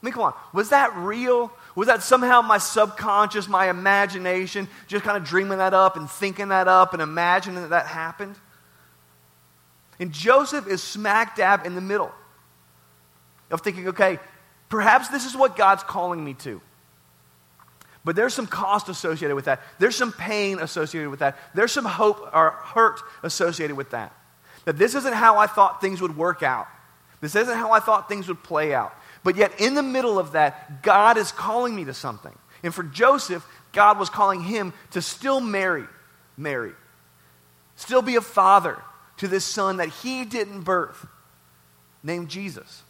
I 0.01 0.05
mean, 0.05 0.13
come 0.13 0.23
on. 0.23 0.33
Was 0.51 0.69
that 0.69 0.95
real? 0.95 1.51
Was 1.75 1.87
that 1.87 2.01
somehow 2.01 2.41
my 2.41 2.57
subconscious, 2.57 3.47
my 3.47 3.69
imagination, 3.69 4.67
just 4.87 5.03
kind 5.03 5.15
of 5.15 5.23
dreaming 5.23 5.59
that 5.59 5.73
up 5.73 5.95
and 5.95 6.09
thinking 6.09 6.49
that 6.49 6.67
up 6.67 6.93
and 6.93 7.01
imagining 7.01 7.61
that 7.61 7.69
that 7.69 7.85
happened? 7.85 8.35
And 9.99 10.11
Joseph 10.11 10.67
is 10.67 10.81
smack 10.81 11.35
dab 11.35 11.65
in 11.65 11.75
the 11.75 11.81
middle 11.81 12.11
of 13.51 13.61
thinking, 13.61 13.89
okay, 13.89 14.17
perhaps 14.69 15.09
this 15.09 15.25
is 15.25 15.35
what 15.35 15.55
God's 15.55 15.83
calling 15.83 16.23
me 16.23 16.33
to. 16.35 16.61
But 18.03 18.15
there's 18.15 18.33
some 18.33 18.47
cost 18.47 18.89
associated 18.89 19.35
with 19.35 19.45
that. 19.45 19.61
There's 19.77 19.95
some 19.95 20.11
pain 20.11 20.57
associated 20.57 21.09
with 21.09 21.19
that. 21.19 21.37
There's 21.53 21.71
some 21.71 21.85
hope 21.85 22.27
or 22.33 22.49
hurt 22.49 22.99
associated 23.21 23.75
with 23.75 23.91
that. 23.91 24.11
That 24.65 24.77
this 24.77 24.95
isn't 24.95 25.13
how 25.13 25.37
I 25.37 25.45
thought 25.45 25.81
things 25.81 26.01
would 26.01 26.17
work 26.17 26.41
out. 26.41 26.67
This 27.19 27.35
isn't 27.35 27.55
how 27.55 27.71
I 27.71 27.79
thought 27.79 28.09
things 28.09 28.27
would 28.27 28.41
play 28.41 28.73
out. 28.73 28.95
But 29.23 29.35
yet, 29.35 29.59
in 29.59 29.75
the 29.75 29.83
middle 29.83 30.17
of 30.17 30.31
that, 30.31 30.81
God 30.81 31.17
is 31.17 31.31
calling 31.31 31.75
me 31.75 31.85
to 31.85 31.93
something. 31.93 32.35
And 32.63 32.73
for 32.73 32.83
Joseph, 32.83 33.45
God 33.71 33.99
was 33.99 34.09
calling 34.09 34.41
him 34.41 34.73
to 34.91 35.01
still 35.01 35.39
marry 35.39 35.85
Mary, 36.37 36.73
still 37.75 38.01
be 38.01 38.15
a 38.15 38.21
father 38.21 38.81
to 39.17 39.27
this 39.27 39.45
son 39.45 39.77
that 39.77 39.89
he 39.89 40.25
didn't 40.25 40.61
birth, 40.61 41.05
named 42.03 42.29
Jesus. 42.29 42.83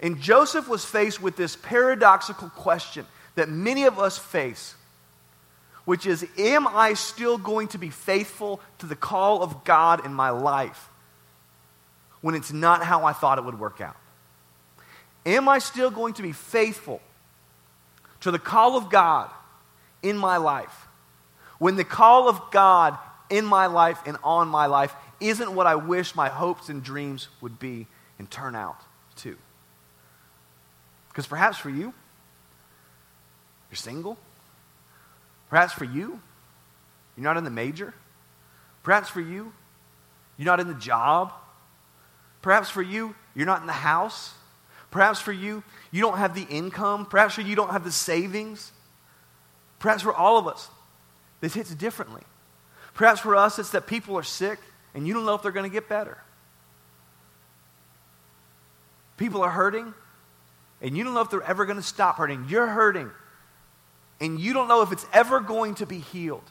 And 0.00 0.20
Joseph 0.20 0.66
was 0.68 0.84
faced 0.84 1.20
with 1.20 1.36
this 1.36 1.56
paradoxical 1.56 2.48
question 2.50 3.04
that 3.34 3.50
many 3.50 3.84
of 3.84 3.98
us 3.98 4.16
face, 4.16 4.74
which 5.84 6.06
is 6.06 6.26
Am 6.38 6.66
I 6.66 6.94
still 6.94 7.36
going 7.36 7.68
to 7.68 7.78
be 7.78 7.90
faithful 7.90 8.60
to 8.78 8.86
the 8.86 8.96
call 8.96 9.42
of 9.42 9.64
God 9.64 10.06
in 10.06 10.14
my 10.14 10.30
life 10.30 10.88
when 12.22 12.34
it's 12.34 12.52
not 12.52 12.82
how 12.82 13.04
I 13.04 13.12
thought 13.12 13.36
it 13.36 13.44
would 13.44 13.60
work 13.60 13.82
out? 13.82 13.96
Am 15.26 15.48
I 15.48 15.58
still 15.58 15.90
going 15.90 16.14
to 16.14 16.22
be 16.22 16.32
faithful 16.32 17.00
to 18.20 18.30
the 18.30 18.38
call 18.38 18.76
of 18.76 18.90
God 18.90 19.30
in 20.02 20.16
my 20.16 20.38
life 20.38 20.88
when 21.58 21.76
the 21.76 21.84
call 21.84 22.28
of 22.28 22.40
God 22.50 22.96
in 23.28 23.44
my 23.44 23.66
life 23.66 24.00
and 24.06 24.16
on 24.24 24.48
my 24.48 24.66
life 24.66 24.94
isn't 25.20 25.54
what 25.54 25.66
I 25.66 25.74
wish 25.76 26.14
my 26.14 26.28
hopes 26.28 26.68
and 26.68 26.82
dreams 26.82 27.28
would 27.40 27.58
be 27.58 27.86
and 28.18 28.30
turn 28.30 28.56
out 28.56 28.80
to? 29.16 29.36
Because 31.08 31.26
perhaps 31.26 31.58
for 31.58 31.68
you, 31.68 31.92
you're 33.70 33.76
single. 33.76 34.18
Perhaps 35.50 35.72
for 35.74 35.84
you, 35.84 36.20
you're 37.16 37.24
not 37.24 37.36
in 37.36 37.44
the 37.44 37.50
major. 37.50 37.92
Perhaps 38.82 39.10
for 39.10 39.20
you, 39.20 39.52
you're 40.38 40.46
not 40.46 40.60
in 40.60 40.68
the 40.68 40.74
job. 40.74 41.32
Perhaps 42.40 42.70
for 42.70 42.82
you, 42.82 43.14
you're 43.34 43.46
not 43.46 43.60
in 43.60 43.66
the 43.66 43.72
house. 43.72 44.32
Perhaps 44.90 45.20
for 45.20 45.32
you, 45.32 45.62
you 45.90 46.00
don't 46.00 46.18
have 46.18 46.34
the 46.34 46.42
income. 46.42 47.06
Perhaps 47.06 47.34
for 47.34 47.42
you, 47.42 47.48
you 47.48 47.56
don't 47.56 47.70
have 47.70 47.84
the 47.84 47.92
savings. 47.92 48.72
Perhaps 49.78 50.02
for 50.02 50.12
all 50.12 50.36
of 50.36 50.46
us, 50.46 50.68
this 51.40 51.54
hits 51.54 51.74
differently. 51.74 52.22
Perhaps 52.94 53.20
for 53.20 53.36
us, 53.36 53.58
it's 53.58 53.70
that 53.70 53.86
people 53.86 54.16
are 54.16 54.22
sick 54.22 54.58
and 54.94 55.06
you 55.06 55.14
don't 55.14 55.24
know 55.24 55.34
if 55.34 55.42
they're 55.42 55.52
going 55.52 55.68
to 55.68 55.72
get 55.72 55.88
better. 55.88 56.18
People 59.16 59.42
are 59.42 59.50
hurting 59.50 59.94
and 60.82 60.96
you 60.96 61.04
don't 61.04 61.14
know 61.14 61.20
if 61.20 61.30
they're 61.30 61.42
ever 61.42 61.64
going 61.66 61.76
to 61.76 61.82
stop 61.82 62.16
hurting. 62.16 62.46
You're 62.48 62.66
hurting 62.66 63.10
and 64.20 64.40
you 64.40 64.52
don't 64.52 64.68
know 64.68 64.82
if 64.82 64.92
it's 64.92 65.06
ever 65.12 65.40
going 65.40 65.76
to 65.76 65.86
be 65.86 65.98
healed. 65.98 66.44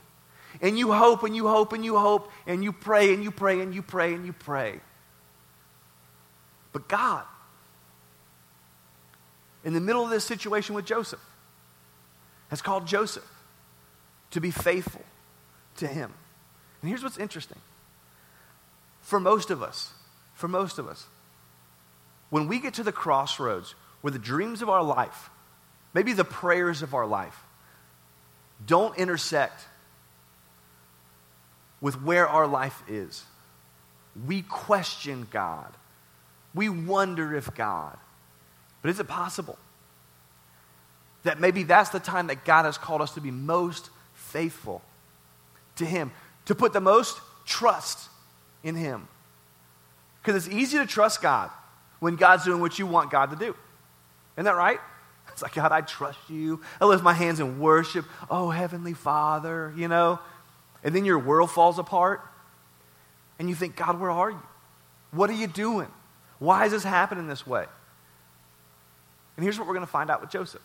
And 0.62 0.80
you 0.80 0.91
hope 0.91 1.23
and 1.23 1.36
you 1.36 1.47
hope 1.47 1.73
and 1.73 1.86
you 1.86 1.97
hope 1.97 2.32
and 2.47 2.63
you 2.63 2.71
pray 2.71 3.13
and 3.13 3.23
you 3.23 3.32
pray 3.32 3.62
and 3.62 3.73
you 3.73 3.82
pray 3.82 4.13
and 4.13 4.25
you 4.25 4.34
pray. 4.34 4.80
But 6.73 6.88
God, 6.88 7.25
in 9.63 9.74
the 9.74 9.82
middle 9.82 10.04
of 10.04 10.10
this 10.10 10.24
situation 10.24 10.76
with 10.76 10.86
Joseph, 10.86 11.24
has 12.50 12.62
called 12.62 12.88
Joseph 12.88 13.28
to 14.32 14.41
be 14.41 14.52
faithful 14.52 15.04
to 15.78 15.88
him. 15.88 16.13
And 16.82 16.89
here's 16.89 17.04
what's 17.04 17.17
interesting. 17.17 17.60
For 19.02 19.19
most 19.19 19.50
of 19.50 19.62
us, 19.62 19.91
for 20.34 20.48
most 20.48 20.80
of 20.80 20.88
us, 20.88 21.06
when 22.30 22.48
we 22.48 22.60
get 22.60 22.76
to 22.76 22.84
the 22.84 22.91
crossroads 22.91 23.76
where 24.02 24.12
the 24.12 24.19
dreams 24.19 24.62
of 24.62 24.69
our 24.69 24.84
life, 24.84 25.30
maybe 25.93 26.13
the 26.13 26.24
prayers 26.24 26.82
of 26.82 26.93
our 26.93 27.06
life, 27.06 27.43
don't 28.65 28.98
intersect 28.98 29.65
with 31.82 32.02
where 32.02 32.28
our 32.28 32.48
life 32.48 32.84
is, 32.88 33.24
we 34.26 34.41
question 34.41 35.28
God. 35.32 35.74
We 36.54 36.69
wonder 36.69 37.36
if 37.36 37.54
God. 37.56 37.98
But 38.81 38.91
is 38.91 38.99
it 38.99 39.07
possible 39.07 39.57
that 41.23 41.39
maybe 41.39 41.63
that's 41.63 41.89
the 41.89 41.99
time 41.99 42.27
that 42.27 42.45
God 42.45 42.63
has 42.65 42.77
called 42.77 43.01
us 43.01 43.13
to 43.15 43.21
be 43.21 43.31
most 43.31 43.89
faithful 44.13 44.81
to 45.75 45.85
Him, 45.85 46.11
to 46.45 46.55
put 46.55 46.73
the 46.73 46.81
most 46.81 47.19
trust 47.45 48.09
in 48.63 48.75
Him? 48.75 49.07
Because 50.21 50.45
it's 50.45 50.53
easy 50.53 50.77
to 50.77 50.85
trust 50.85 51.21
God 51.21 51.49
when 51.99 52.15
God's 52.15 52.45
doing 52.45 52.61
what 52.61 52.79
you 52.79 52.85
want 52.85 53.11
God 53.11 53.31
to 53.31 53.35
do. 53.35 53.55
Isn't 54.35 54.45
that 54.45 54.55
right? 54.55 54.79
It's 55.31 55.41
like, 55.41 55.53
God, 55.53 55.71
I 55.71 55.81
trust 55.81 56.19
you. 56.29 56.61
I 56.81 56.85
lift 56.85 57.03
my 57.03 57.13
hands 57.13 57.39
in 57.39 57.59
worship. 57.59 58.05
Oh, 58.29 58.49
Heavenly 58.49 58.93
Father, 58.93 59.73
you 59.77 59.87
know. 59.87 60.19
And 60.83 60.95
then 60.95 61.05
your 61.05 61.19
world 61.19 61.51
falls 61.51 61.79
apart. 61.79 62.21
And 63.37 63.49
you 63.49 63.55
think, 63.55 63.75
God, 63.75 63.99
where 63.99 64.11
are 64.11 64.31
you? 64.31 64.41
What 65.11 65.29
are 65.29 65.33
you 65.33 65.47
doing? 65.47 65.87
Why 66.39 66.65
is 66.65 66.71
this 66.71 66.83
happening 66.83 67.27
this 67.27 67.45
way? 67.45 67.65
And 69.39 69.43
here's 69.45 69.58
what 69.58 69.69
we're 69.69 69.73
going 69.75 69.86
to 69.86 69.91
find 69.91 70.10
out 70.10 70.19
with 70.19 70.30
Joseph 70.30 70.62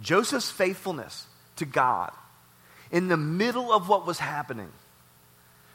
Joseph's 0.00 0.48
faithfulness 0.48 1.26
to 1.56 1.64
God 1.64 2.12
in 2.92 3.08
the 3.08 3.16
middle 3.16 3.72
of 3.72 3.88
what 3.88 4.06
was 4.06 4.20
happening. 4.20 4.70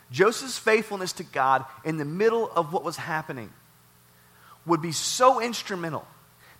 Joseph's 0.10 0.58
faithfulness 0.58 1.12
to 1.14 1.24
God 1.24 1.66
in 1.84 1.98
the 1.98 2.06
middle 2.06 2.50
of 2.56 2.72
what 2.72 2.86
was 2.86 2.96
happening 2.96 3.50
would 4.66 4.82
be 4.82 4.94
so 4.94 5.42
instrumental 5.42 6.08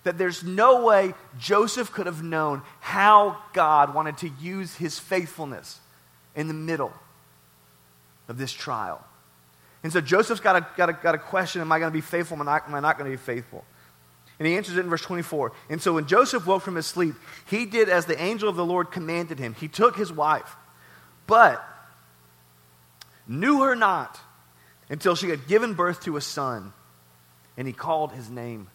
that 0.04 0.18
there's 0.18 0.44
no 0.44 0.84
way 0.84 1.14
Joseph 1.38 1.90
could 1.90 2.04
have 2.04 2.22
known 2.22 2.60
how 2.80 3.38
God 3.54 3.94
wanted 3.94 4.18
to 4.18 4.28
use 4.38 4.74
his 4.74 4.98
faithfulness 4.98 5.80
in 6.36 6.46
the 6.46 6.52
middle 6.52 6.92
of 8.28 8.36
this 8.36 8.52
trial. 8.52 9.02
And 9.82 9.90
so 9.90 10.02
Joseph's 10.02 10.42
got 10.42 10.56
a, 10.56 10.66
got 10.76 10.90
a, 10.90 10.92
got 10.92 11.14
a 11.14 11.18
question 11.18 11.62
Am 11.62 11.72
I 11.72 11.78
going 11.78 11.90
to 11.90 11.96
be 11.96 12.02
faithful? 12.02 12.34
Am 12.34 12.42
I 12.42 12.52
not, 12.52 12.68
am 12.68 12.74
I 12.74 12.80
not 12.80 12.98
going 12.98 13.10
to 13.10 13.16
be 13.16 13.22
faithful? 13.22 13.64
And 14.42 14.48
he 14.48 14.56
answers 14.56 14.76
it 14.76 14.80
in 14.80 14.90
verse 14.90 15.02
24. 15.02 15.52
And 15.70 15.80
so 15.80 15.92
when 15.92 16.08
Joseph 16.08 16.48
woke 16.48 16.64
from 16.64 16.74
his 16.74 16.84
sleep, 16.84 17.14
he 17.46 17.64
did 17.64 17.88
as 17.88 18.06
the 18.06 18.20
angel 18.20 18.48
of 18.48 18.56
the 18.56 18.66
Lord 18.66 18.90
commanded 18.90 19.38
him. 19.38 19.54
He 19.54 19.68
took 19.68 19.96
his 19.96 20.12
wife, 20.12 20.56
but 21.28 21.64
knew 23.28 23.62
her 23.62 23.76
not 23.76 24.18
until 24.90 25.14
she 25.14 25.28
had 25.28 25.46
given 25.46 25.74
birth 25.74 26.02
to 26.06 26.16
a 26.16 26.20
son, 26.20 26.72
and 27.56 27.68
he 27.68 27.72
called 27.72 28.10
his 28.10 28.28
name 28.28 28.66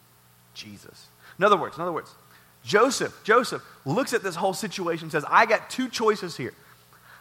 Jesus. 0.53 1.07
In 1.37 1.43
other 1.43 1.57
words, 1.57 1.75
in 1.75 1.81
other 1.81 1.91
words, 1.91 2.15
Joseph, 2.63 3.19
Joseph 3.25 3.61
looks 3.83 4.13
at 4.13 4.23
this 4.23 4.35
whole 4.35 4.53
situation 4.53 5.07
and 5.07 5.11
says, 5.11 5.25
I 5.27 5.45
got 5.45 5.69
two 5.69 5.89
choices 5.89 6.37
here. 6.37 6.53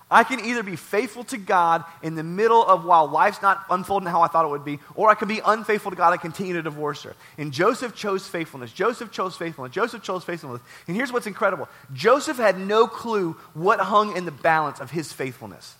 I 0.08 0.22
can 0.22 0.38
either 0.38 0.62
be 0.62 0.76
faithful 0.76 1.24
to 1.24 1.36
God 1.36 1.84
in 2.00 2.14
the 2.14 2.22
middle 2.22 2.64
of 2.64 2.84
while 2.84 3.08
life's 3.08 3.42
not 3.42 3.64
unfolding 3.68 4.08
how 4.08 4.22
I 4.22 4.28
thought 4.28 4.44
it 4.44 4.50
would 4.50 4.64
be, 4.64 4.78
or 4.94 5.10
I 5.10 5.14
can 5.14 5.26
be 5.26 5.40
unfaithful 5.44 5.90
to 5.90 5.96
God 5.96 6.12
and 6.12 6.20
continue 6.20 6.54
to 6.54 6.62
divorce 6.62 7.02
her. 7.02 7.16
And 7.38 7.52
Joseph 7.52 7.92
chose 7.92 8.26
faithfulness. 8.28 8.72
Joseph 8.72 9.10
chose 9.10 9.36
faithfulness. 9.36 9.74
Joseph 9.74 10.02
chose 10.02 10.22
faithfulness. 10.22 10.62
And 10.86 10.96
here's 10.96 11.12
what's 11.12 11.26
incredible 11.26 11.68
Joseph 11.92 12.36
had 12.36 12.58
no 12.58 12.86
clue 12.86 13.32
what 13.54 13.80
hung 13.80 14.16
in 14.16 14.26
the 14.26 14.30
balance 14.30 14.78
of 14.78 14.92
his 14.92 15.12
faithfulness. 15.12 15.74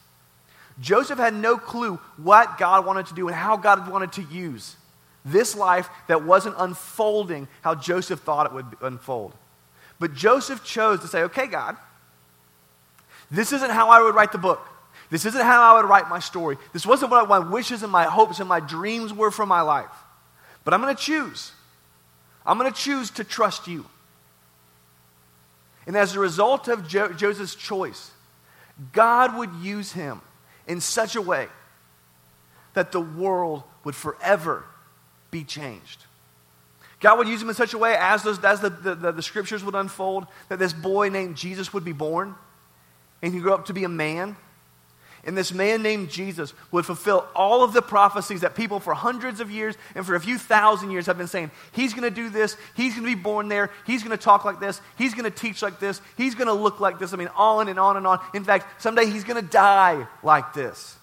Joseph 0.80 1.18
had 1.18 1.34
no 1.34 1.56
clue 1.56 2.00
what 2.16 2.58
God 2.58 2.84
wanted 2.84 3.06
to 3.06 3.14
do 3.14 3.28
and 3.28 3.36
how 3.36 3.56
God 3.56 3.88
wanted 3.88 4.12
to 4.12 4.22
use 4.22 4.76
this 5.24 5.56
life 5.56 5.88
that 6.08 6.24
wasn't 6.24 6.56
unfolding 6.58 7.48
how 7.62 7.74
Joseph 7.76 8.20
thought 8.20 8.46
it 8.46 8.52
would 8.52 8.66
unfold. 8.82 9.32
But 9.98 10.14
Joseph 10.14 10.62
chose 10.64 11.00
to 11.00 11.08
say, 11.08 11.22
okay, 11.22 11.46
God, 11.46 11.76
this 13.30 13.52
isn't 13.52 13.70
how 13.70 13.90
I 13.90 14.00
would 14.00 14.14
write 14.14 14.32
the 14.32 14.38
book. 14.38 14.66
This 15.10 15.24
isn't 15.24 15.40
how 15.40 15.74
I 15.74 15.80
would 15.80 15.88
write 15.88 16.08
my 16.08 16.18
story. 16.18 16.56
This 16.72 16.86
wasn't 16.86 17.10
what 17.10 17.28
my 17.28 17.38
wishes 17.38 17.82
and 17.82 17.92
my 17.92 18.04
hopes 18.04 18.40
and 18.40 18.48
my 18.48 18.60
dreams 18.60 19.12
were 19.12 19.30
for 19.30 19.46
my 19.46 19.60
life. 19.60 19.90
But 20.64 20.74
I'm 20.74 20.82
going 20.82 20.94
to 20.94 21.00
choose. 21.00 21.52
I'm 22.44 22.58
going 22.58 22.72
to 22.72 22.78
choose 22.78 23.10
to 23.12 23.24
trust 23.24 23.68
you. 23.68 23.86
And 25.86 25.96
as 25.96 26.16
a 26.16 26.20
result 26.20 26.66
of 26.66 26.88
jo- 26.88 27.12
Joseph's 27.12 27.54
choice, 27.54 28.10
God 28.92 29.36
would 29.36 29.52
use 29.62 29.92
him 29.92 30.20
in 30.66 30.80
such 30.80 31.14
a 31.14 31.22
way 31.22 31.46
that 32.74 32.90
the 32.90 33.00
world 33.00 33.62
would 33.84 33.94
forever 33.94 34.64
be 35.30 35.44
changed. 35.44 36.04
God 36.98 37.18
would 37.18 37.28
use 37.28 37.40
him 37.40 37.48
in 37.48 37.54
such 37.54 37.74
a 37.74 37.78
way 37.78 37.96
as, 37.96 38.22
those, 38.22 38.42
as 38.42 38.60
the, 38.60 38.70
the, 38.70 38.94
the, 38.94 39.12
the 39.12 39.22
scriptures 39.22 39.62
would 39.62 39.74
unfold 39.74 40.26
that 40.48 40.58
this 40.58 40.72
boy 40.72 41.08
named 41.08 41.36
Jesus 41.36 41.72
would 41.72 41.84
be 41.84 41.92
born 41.92 42.34
and 43.22 43.32
he 43.32 43.40
grew 43.40 43.52
up 43.52 43.66
to 43.66 43.72
be 43.72 43.84
a 43.84 43.88
man. 43.88 44.36
And 45.24 45.36
this 45.36 45.52
man 45.52 45.82
named 45.82 46.10
Jesus 46.10 46.54
would 46.70 46.86
fulfill 46.86 47.26
all 47.34 47.64
of 47.64 47.72
the 47.72 47.82
prophecies 47.82 48.42
that 48.42 48.54
people 48.54 48.78
for 48.78 48.94
hundreds 48.94 49.40
of 49.40 49.50
years 49.50 49.74
and 49.96 50.06
for 50.06 50.14
a 50.14 50.20
few 50.20 50.38
thousand 50.38 50.92
years 50.92 51.06
have 51.06 51.18
been 51.18 51.26
saying. 51.26 51.50
He's 51.72 51.94
going 51.94 52.04
to 52.04 52.14
do 52.14 52.30
this. 52.30 52.56
He's 52.76 52.94
going 52.94 53.04
to 53.04 53.16
be 53.16 53.20
born 53.20 53.48
there. 53.48 53.70
He's 53.86 54.04
going 54.04 54.16
to 54.16 54.22
talk 54.22 54.44
like 54.44 54.60
this. 54.60 54.80
He's 54.96 55.14
going 55.14 55.24
to 55.24 55.36
teach 55.36 55.62
like 55.62 55.80
this. 55.80 56.00
He's 56.16 56.36
going 56.36 56.46
to 56.46 56.52
look 56.52 56.78
like 56.78 57.00
this. 57.00 57.12
I 57.12 57.16
mean, 57.16 57.30
on 57.34 57.68
and 57.68 57.76
on 57.76 57.96
and 57.96 58.06
on. 58.06 58.20
In 58.34 58.44
fact, 58.44 58.80
someday 58.80 59.06
he's 59.06 59.24
going 59.24 59.42
to 59.42 59.50
die 59.50 60.06
like 60.22 60.54
this. 60.54 60.96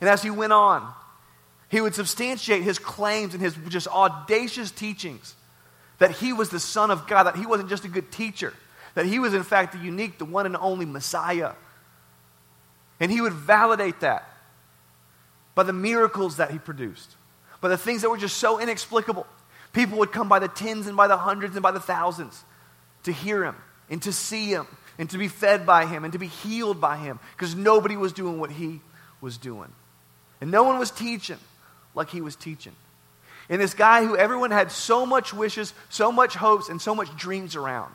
And 0.00 0.08
as 0.08 0.22
he 0.22 0.30
went 0.30 0.54
on, 0.54 0.90
he 1.68 1.82
would 1.82 1.94
substantiate 1.94 2.62
his 2.62 2.78
claims 2.78 3.34
and 3.34 3.42
his 3.42 3.54
just 3.68 3.88
audacious 3.88 4.70
teachings 4.70 5.34
that 5.98 6.12
he 6.12 6.32
was 6.32 6.48
the 6.48 6.60
Son 6.60 6.90
of 6.90 7.06
God, 7.06 7.24
that 7.24 7.36
he 7.36 7.46
wasn't 7.46 7.68
just 7.68 7.84
a 7.84 7.88
good 7.88 8.10
teacher, 8.12 8.54
that 8.96 9.04
he 9.04 9.18
was, 9.18 9.34
in 9.34 9.42
fact, 9.42 9.74
the 9.74 9.78
unique, 9.78 10.16
the 10.16 10.24
one 10.24 10.46
and 10.46 10.56
only 10.56 10.86
Messiah. 10.86 11.52
And 12.98 13.12
he 13.12 13.20
would 13.20 13.34
validate 13.34 14.00
that 14.00 14.26
by 15.54 15.64
the 15.64 15.72
miracles 15.74 16.38
that 16.38 16.50
he 16.50 16.58
produced, 16.58 17.14
by 17.60 17.68
the 17.68 17.76
things 17.76 18.00
that 18.00 18.08
were 18.08 18.16
just 18.16 18.38
so 18.38 18.58
inexplicable. 18.58 19.26
People 19.74 19.98
would 19.98 20.12
come 20.12 20.30
by 20.30 20.38
the 20.38 20.48
tens 20.48 20.86
and 20.86 20.96
by 20.96 21.08
the 21.08 21.16
hundreds 21.18 21.54
and 21.54 21.62
by 21.62 21.72
the 21.72 21.80
thousands 21.80 22.42
to 23.02 23.12
hear 23.12 23.44
him 23.44 23.54
and 23.90 24.00
to 24.00 24.14
see 24.14 24.46
him 24.46 24.66
and 24.96 25.10
to 25.10 25.18
be 25.18 25.28
fed 25.28 25.66
by 25.66 25.84
him 25.84 26.04
and 26.04 26.14
to 26.14 26.18
be 26.18 26.28
healed 26.28 26.80
by 26.80 26.96
him 26.96 27.20
because 27.36 27.54
nobody 27.54 27.98
was 27.98 28.14
doing 28.14 28.40
what 28.40 28.50
he 28.50 28.80
was 29.20 29.36
doing. 29.36 29.70
And 30.40 30.50
no 30.50 30.62
one 30.62 30.78
was 30.78 30.90
teaching 30.90 31.38
like 31.94 32.08
he 32.08 32.22
was 32.22 32.34
teaching. 32.34 32.74
And 33.50 33.60
this 33.60 33.74
guy 33.74 34.06
who 34.06 34.16
everyone 34.16 34.52
had 34.52 34.72
so 34.72 35.04
much 35.04 35.34
wishes, 35.34 35.74
so 35.90 36.10
much 36.10 36.34
hopes, 36.34 36.70
and 36.70 36.80
so 36.80 36.94
much 36.94 37.14
dreams 37.14 37.56
around 37.56 37.92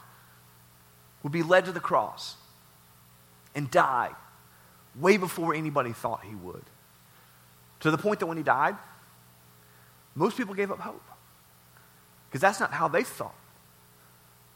would 1.23 1.31
be 1.31 1.43
led 1.43 1.65
to 1.65 1.71
the 1.71 1.79
cross 1.79 2.35
and 3.55 3.69
die 3.69 4.11
way 4.95 5.17
before 5.17 5.53
anybody 5.53 5.93
thought 5.93 6.23
he 6.23 6.35
would. 6.35 6.63
To 7.81 7.91
the 7.91 7.97
point 7.97 8.19
that 8.19 8.27
when 8.27 8.37
he 8.37 8.43
died, 8.43 8.75
most 10.15 10.37
people 10.37 10.53
gave 10.53 10.71
up 10.71 10.79
hope. 10.79 11.03
Because 12.29 12.41
that's 12.41 12.59
not 12.59 12.71
how 12.71 12.87
they 12.87 13.03
thought 13.03 13.35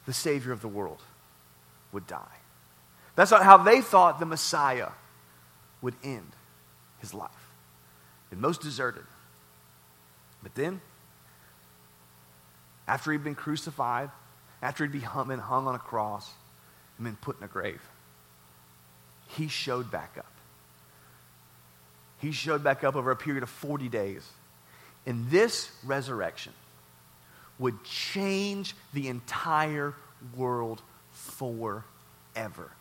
the 0.06 0.14
Savior 0.14 0.52
of 0.52 0.62
the 0.62 0.68
world 0.68 1.02
would 1.92 2.08
die. 2.08 2.38
That's 3.16 3.32
not 3.32 3.44
how 3.44 3.58
they 3.58 3.82
thought 3.82 4.20
the 4.20 4.26
Messiah 4.26 4.90
would 5.82 5.96
end 6.04 6.32
his 7.00 7.14
life. 7.14 7.32
And 8.32 8.42
most 8.42 8.62
deserted. 8.62 9.06
But 10.44 10.56
then, 10.56 10.82
after 12.88 13.12
he'd 13.12 13.24
been 13.24 13.36
crucified, 13.36 14.12
after 14.62 14.86
he'd 14.86 14.92
been 14.92 15.40
hung 15.40 15.68
on 15.68 15.76
a 15.76 15.80
cross, 15.80 16.32
and 16.98 17.06
been 17.06 17.16
put 17.18 17.38
in 17.38 17.44
a 17.44 17.48
grave. 17.48 17.82
He 19.30 19.48
showed 19.48 19.92
back 19.92 20.16
up. 20.18 20.32
He 22.20 22.32
showed 22.32 22.64
back 22.64 22.84
up 22.84 22.96
over 22.96 23.12
a 23.12 23.16
period 23.16 23.44
of 23.44 23.50
40 23.50 23.90
days. 23.90 24.28
And 25.06 25.30
this 25.30 25.72
resurrection 25.84 26.54
would 27.60 27.84
change 27.84 28.76
the 28.94 29.08
entire 29.08 29.94
world 30.36 30.82
forever. 31.12 32.72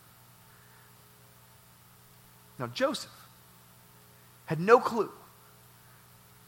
Now, 2.58 2.68
Joseph 2.68 3.10
had 4.46 4.60
no 4.60 4.78
clue 4.78 5.10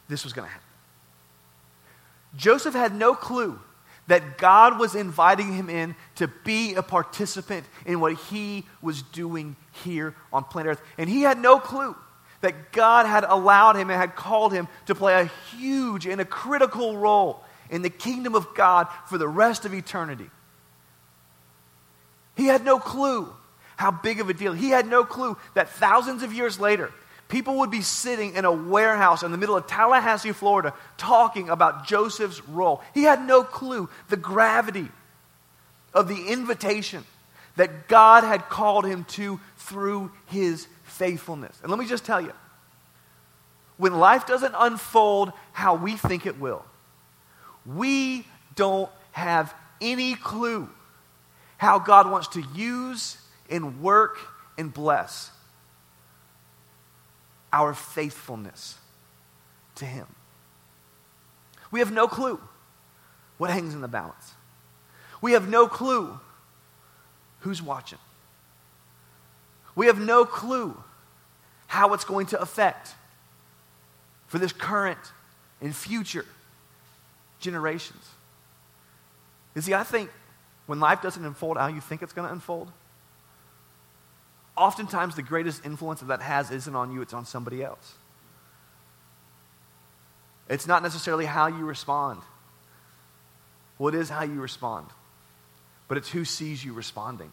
this 0.07 0.23
was 0.23 0.33
going 0.33 0.47
to 0.47 0.51
happen. 0.51 0.67
Joseph 2.35 2.73
had 2.73 2.95
no 2.95 3.13
clue 3.13 3.59
that 4.07 4.37
God 4.37 4.79
was 4.79 4.95
inviting 4.95 5.53
him 5.53 5.69
in 5.69 5.95
to 6.15 6.27
be 6.27 6.75
a 6.75 6.81
participant 6.81 7.65
in 7.85 7.99
what 7.99 8.13
he 8.13 8.65
was 8.81 9.01
doing 9.01 9.55
here 9.83 10.15
on 10.31 10.43
planet 10.45 10.71
Earth. 10.71 10.81
And 10.97 11.09
he 11.09 11.21
had 11.21 11.39
no 11.39 11.59
clue 11.59 11.95
that 12.41 12.71
God 12.71 13.05
had 13.05 13.23
allowed 13.23 13.75
him 13.75 13.89
and 13.89 13.99
had 13.99 14.15
called 14.15 14.53
him 14.53 14.67
to 14.85 14.95
play 14.95 15.19
a 15.21 15.31
huge 15.55 16.05
and 16.05 16.21
a 16.21 16.25
critical 16.25 16.97
role 16.97 17.43
in 17.69 17.81
the 17.81 17.89
kingdom 17.89 18.35
of 18.35 18.53
God 18.55 18.87
for 19.07 19.17
the 19.17 19.27
rest 19.27 19.65
of 19.65 19.73
eternity. 19.73 20.29
He 22.35 22.45
had 22.45 22.63
no 22.63 22.79
clue 22.79 23.33
how 23.75 23.91
big 23.91 24.19
of 24.19 24.29
a 24.29 24.33
deal. 24.33 24.53
He 24.53 24.69
had 24.69 24.87
no 24.87 25.03
clue 25.03 25.37
that 25.53 25.69
thousands 25.69 26.23
of 26.23 26.33
years 26.33 26.59
later, 26.59 26.91
people 27.29 27.57
would 27.57 27.71
be 27.71 27.81
sitting 27.81 28.35
in 28.35 28.45
a 28.45 28.51
warehouse 28.51 29.23
in 29.23 29.31
the 29.31 29.37
middle 29.37 29.57
of 29.57 29.67
Tallahassee, 29.67 30.31
Florida, 30.31 30.73
talking 30.97 31.49
about 31.49 31.85
Joseph's 31.85 32.47
role. 32.47 32.81
He 32.93 33.03
had 33.03 33.25
no 33.25 33.43
clue 33.43 33.89
the 34.09 34.17
gravity 34.17 34.89
of 35.93 36.07
the 36.07 36.27
invitation 36.27 37.03
that 37.55 37.87
God 37.87 38.23
had 38.23 38.49
called 38.49 38.85
him 38.85 39.03
to 39.05 39.39
through 39.57 40.11
his 40.27 40.67
faithfulness. 40.83 41.59
And 41.61 41.71
let 41.71 41.79
me 41.79 41.85
just 41.87 42.05
tell 42.05 42.21
you 42.21 42.33
when 43.77 43.99
life 43.99 44.25
doesn't 44.25 44.55
unfold 44.57 45.31
how 45.53 45.75
we 45.75 45.97
think 45.97 46.25
it 46.25 46.39
will, 46.39 46.63
we 47.65 48.25
don't 48.55 48.89
have 49.11 49.53
any 49.81 50.15
clue 50.15 50.69
how 51.57 51.79
God 51.79 52.09
wants 52.09 52.29
to 52.29 52.43
use 52.55 53.17
and 53.49 53.81
work 53.81 54.17
and 54.57 54.73
bless 54.73 55.31
our 57.51 57.73
faithfulness 57.73 58.77
to 59.75 59.85
Him. 59.85 60.07
We 61.71 61.79
have 61.79 61.91
no 61.91 62.07
clue 62.07 62.39
what 63.37 63.49
hangs 63.49 63.73
in 63.73 63.81
the 63.81 63.87
balance. 63.87 64.33
We 65.21 65.33
have 65.33 65.49
no 65.49 65.67
clue 65.67 66.19
who's 67.41 67.61
watching. 67.61 67.99
We 69.75 69.87
have 69.87 69.99
no 69.99 70.25
clue 70.25 70.75
how 71.67 71.93
it's 71.93 72.05
going 72.05 72.27
to 72.27 72.41
affect 72.41 72.95
for 74.27 74.39
this 74.39 74.51
current 74.51 74.99
and 75.61 75.75
future 75.75 76.25
generations. 77.39 78.09
You 79.55 79.61
see, 79.61 79.73
I 79.73 79.83
think 79.83 80.09
when 80.65 80.79
life 80.79 81.01
doesn't 81.01 81.23
unfold 81.23 81.57
how 81.57 81.67
you 81.67 81.81
think 81.81 82.01
it's 82.01 82.13
going 82.13 82.27
to 82.27 82.33
unfold, 82.33 82.71
oftentimes 84.57 85.15
the 85.15 85.23
greatest 85.23 85.65
influence 85.65 85.99
that 85.99 86.07
that 86.07 86.21
has 86.21 86.51
isn't 86.51 86.75
on 86.75 86.91
you, 86.91 87.01
it's 87.01 87.13
on 87.13 87.25
somebody 87.25 87.63
else. 87.63 87.93
It's 90.49 90.67
not 90.67 90.81
necessarily 90.81 91.25
how 91.25 91.47
you 91.47 91.65
respond. 91.65 92.21
Well, 93.77 93.93
it 93.93 93.99
is 93.99 94.09
how 94.09 94.23
you 94.23 94.41
respond, 94.41 94.87
but 95.87 95.97
it's 95.97 96.09
who 96.09 96.25
sees 96.25 96.63
you 96.63 96.73
responding 96.73 97.31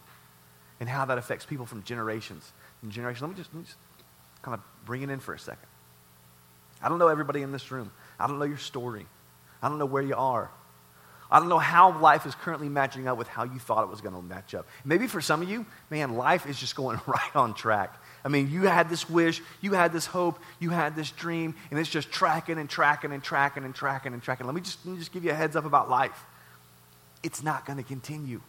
and 0.79 0.87
how 0.87 1.05
that 1.05 1.17
affects 1.17 1.45
people 1.45 1.65
from 1.65 1.83
generations 1.83 2.51
and 2.81 2.91
generations. 2.91 3.21
Let 3.21 3.31
me 3.31 3.37
just, 3.37 3.53
let 3.53 3.59
me 3.59 3.65
just 3.65 3.77
kind 4.43 4.53
of 4.53 4.61
bring 4.85 5.01
it 5.01 5.09
in 5.09 5.19
for 5.19 5.33
a 5.33 5.39
second. 5.39 5.67
I 6.81 6.89
don't 6.89 6.99
know 6.99 7.07
everybody 7.07 7.41
in 7.41 7.51
this 7.51 7.71
room. 7.71 7.91
I 8.19 8.27
don't 8.27 8.37
know 8.37 8.45
your 8.45 8.57
story. 8.57 9.07
I 9.61 9.69
don't 9.69 9.79
know 9.79 9.85
where 9.85 10.03
you 10.03 10.15
are. 10.15 10.51
I 11.35 11.39
don't 11.39 11.49
know 11.49 11.59
how 11.59 11.99
life 11.99 12.25
is 12.25 12.33
currently 12.33 12.69
matching 12.69 13.09
up 13.09 13.17
with 13.17 13.27
how 13.27 13.43
you 13.43 13.59
thought 13.59 13.83
it 13.83 13.89
was 13.89 13.99
going 13.99 14.15
to 14.15 14.21
match 14.21 14.55
up. 14.55 14.65
Maybe 14.85 15.05
for 15.05 15.19
some 15.19 15.41
of 15.41 15.49
you, 15.49 15.65
man, 15.89 16.15
life 16.15 16.45
is 16.45 16.57
just 16.57 16.77
going 16.77 16.97
right 17.05 17.35
on 17.35 17.53
track. 17.53 18.01
I 18.23 18.29
mean, 18.29 18.49
you 18.49 18.61
had 18.61 18.89
this 18.89 19.09
wish, 19.09 19.41
you 19.59 19.73
had 19.73 19.91
this 19.91 20.05
hope, 20.05 20.39
you 20.61 20.69
had 20.69 20.95
this 20.95 21.11
dream, 21.11 21.53
and 21.71 21.77
it's 21.77 21.89
just 21.89 22.09
tracking 22.09 22.57
and 22.57 22.69
tracking 22.69 23.11
and 23.11 23.21
tracking 23.21 23.65
and 23.65 23.75
tracking 23.75 24.13
and 24.13 24.23
tracking. 24.23 24.45
Let 24.45 24.55
me 24.55 24.61
just, 24.61 24.85
let 24.85 24.93
me 24.93 24.97
just 24.97 25.11
give 25.11 25.25
you 25.25 25.31
a 25.31 25.33
heads 25.33 25.57
up 25.57 25.65
about 25.65 25.89
life. 25.89 26.23
It's 27.21 27.43
not 27.43 27.65
going 27.65 27.79
to 27.79 27.83
continue. 27.83 28.39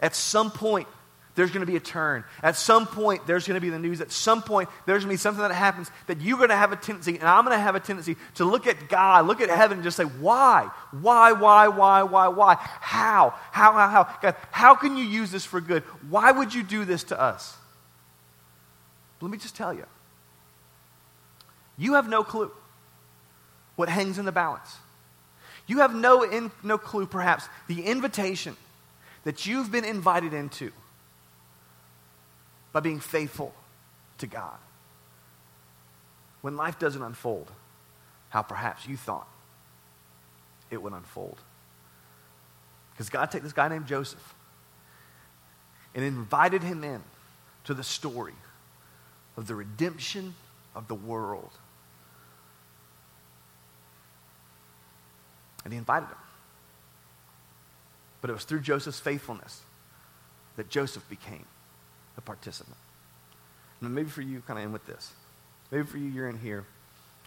At 0.00 0.14
some 0.14 0.52
point, 0.52 0.86
there's 1.34 1.50
going 1.50 1.60
to 1.60 1.66
be 1.66 1.76
a 1.76 1.80
turn. 1.80 2.24
At 2.42 2.56
some 2.56 2.86
point, 2.86 3.26
there's 3.26 3.46
going 3.46 3.54
to 3.54 3.60
be 3.60 3.70
the 3.70 3.78
news. 3.78 4.00
At 4.00 4.10
some 4.10 4.42
point, 4.42 4.68
there's 4.86 5.04
going 5.04 5.10
to 5.10 5.14
be 5.14 5.22
something 5.22 5.42
that 5.42 5.52
happens 5.52 5.90
that 6.06 6.20
you're 6.20 6.36
going 6.36 6.50
to 6.50 6.56
have 6.56 6.72
a 6.72 6.76
tendency, 6.76 7.18
and 7.18 7.28
I'm 7.28 7.44
going 7.44 7.56
to 7.56 7.62
have 7.62 7.74
a 7.74 7.80
tendency 7.80 8.16
to 8.34 8.44
look 8.44 8.66
at 8.66 8.88
God, 8.88 9.26
look 9.26 9.40
at 9.40 9.48
heaven, 9.48 9.78
and 9.78 9.84
just 9.84 9.96
say, 9.96 10.04
why? 10.04 10.68
Why, 10.90 11.32
why, 11.32 11.68
why, 11.68 12.02
why, 12.02 12.28
why? 12.28 12.54
How? 12.58 13.34
How, 13.52 13.72
how, 13.72 13.88
how? 13.88 14.16
God, 14.20 14.36
how 14.50 14.74
can 14.74 14.96
you 14.96 15.04
use 15.04 15.30
this 15.30 15.44
for 15.44 15.60
good? 15.60 15.82
Why 16.08 16.32
would 16.32 16.52
you 16.52 16.62
do 16.62 16.84
this 16.84 17.04
to 17.04 17.20
us? 17.20 17.56
Let 19.20 19.30
me 19.30 19.38
just 19.38 19.56
tell 19.56 19.72
you. 19.72 19.86
You 21.78 21.94
have 21.94 22.08
no 22.08 22.24
clue 22.24 22.50
what 23.76 23.88
hangs 23.88 24.18
in 24.18 24.24
the 24.24 24.32
balance. 24.32 24.76
You 25.66 25.78
have 25.78 25.94
no, 25.94 26.22
in, 26.22 26.50
no 26.62 26.76
clue, 26.76 27.06
perhaps, 27.06 27.48
the 27.68 27.82
invitation 27.86 28.56
that 29.24 29.46
you've 29.46 29.70
been 29.70 29.84
invited 29.84 30.34
into 30.34 30.72
by 32.72 32.80
being 32.80 33.00
faithful 33.00 33.54
to 34.18 34.26
God. 34.26 34.58
When 36.40 36.56
life 36.56 36.78
doesn't 36.78 37.02
unfold, 37.02 37.50
how 38.30 38.42
perhaps 38.42 38.86
you 38.86 38.96
thought 38.96 39.28
it 40.70 40.80
would 40.80 40.92
unfold. 40.92 41.38
Because 42.92 43.10
God 43.10 43.30
took 43.30 43.42
this 43.42 43.52
guy 43.52 43.68
named 43.68 43.86
Joseph 43.86 44.34
and 45.94 46.04
invited 46.04 46.62
him 46.62 46.84
in 46.84 47.02
to 47.64 47.74
the 47.74 47.82
story 47.82 48.34
of 49.36 49.46
the 49.46 49.54
redemption 49.54 50.34
of 50.74 50.86
the 50.88 50.94
world. 50.94 51.50
And 55.64 55.72
he 55.72 55.78
invited 55.78 56.06
him. 56.06 56.18
But 58.20 58.30
it 58.30 58.32
was 58.34 58.44
through 58.44 58.60
Joseph's 58.60 59.00
faithfulness 59.00 59.60
that 60.56 60.68
Joseph 60.68 61.08
became 61.08 61.44
a 62.16 62.20
participant. 62.20 62.76
And 63.80 63.94
maybe 63.94 64.10
for 64.10 64.22
you, 64.22 64.42
kind 64.46 64.58
of 64.58 64.64
end 64.64 64.72
with 64.72 64.86
this. 64.86 65.12
Maybe 65.70 65.84
for 65.84 65.98
you, 65.98 66.06
you're 66.06 66.28
in 66.28 66.38
here, 66.38 66.64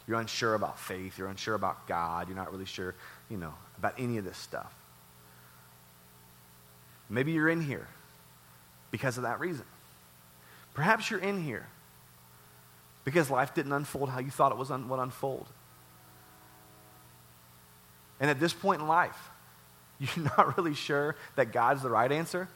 you're 0.08 0.20
unsure 0.20 0.54
about 0.54 0.80
faith, 0.80 1.18
you're 1.18 1.28
unsure 1.28 1.56
about 1.56 1.88
God, 1.88 2.28
you're 2.28 2.38
not 2.38 2.52
really 2.52 2.66
sure, 2.66 2.94
you 3.30 3.38
know, 3.38 3.54
about 3.78 3.96
any 3.98 4.18
of 4.18 4.26
this 4.26 4.38
stuff. 4.38 4.74
Maybe 7.10 7.32
you're 7.32 7.50
in 7.50 7.62
here 7.62 7.88
because 8.92 9.18
of 9.18 9.24
that 9.24 9.40
reason. 9.40 9.66
Perhaps 10.74 11.10
you're 11.10 11.20
in 11.20 11.44
here 11.44 11.68
because 13.04 13.30
life 13.30 13.54
didn't 13.54 13.74
unfold 13.74 14.10
how 14.10 14.20
you 14.20 14.32
thought 14.32 14.52
it 14.52 14.58
was 14.58 14.72
un- 14.72 14.90
would 14.90 15.00
unfold. 15.00 15.48
And 18.20 18.30
at 18.30 18.40
this 18.40 18.54
point 18.54 18.82
in 18.82 18.88
life, 18.88 19.30
you're 20.00 20.26
not 20.38 20.58
really 20.58 20.74
sure 20.74 21.16
that 21.36 21.52
God's 21.52 21.82
the 21.82 21.90
right 21.90 22.12
answer 22.12 22.48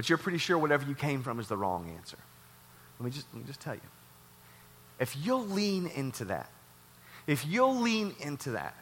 but 0.00 0.08
you're 0.08 0.16
pretty 0.16 0.38
sure 0.38 0.56
whatever 0.56 0.88
you 0.88 0.94
came 0.94 1.22
from 1.22 1.38
is 1.40 1.48
the 1.48 1.58
wrong 1.58 1.92
answer. 1.94 2.16
Let 2.98 3.04
me 3.04 3.10
just, 3.10 3.26
let 3.34 3.42
me 3.42 3.46
just 3.46 3.60
tell 3.60 3.74
you. 3.74 3.82
If 4.98 5.14
you'll 5.22 5.44
lean 5.44 5.88
into 5.88 6.24
that, 6.24 6.50
if 7.26 7.46
you'll 7.46 7.76
lean 7.76 8.14
into 8.18 8.52
that, 8.52 8.74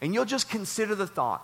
and 0.00 0.14
you'll 0.14 0.24
just 0.24 0.48
consider 0.48 0.94
the 0.94 1.08
thought 1.08 1.42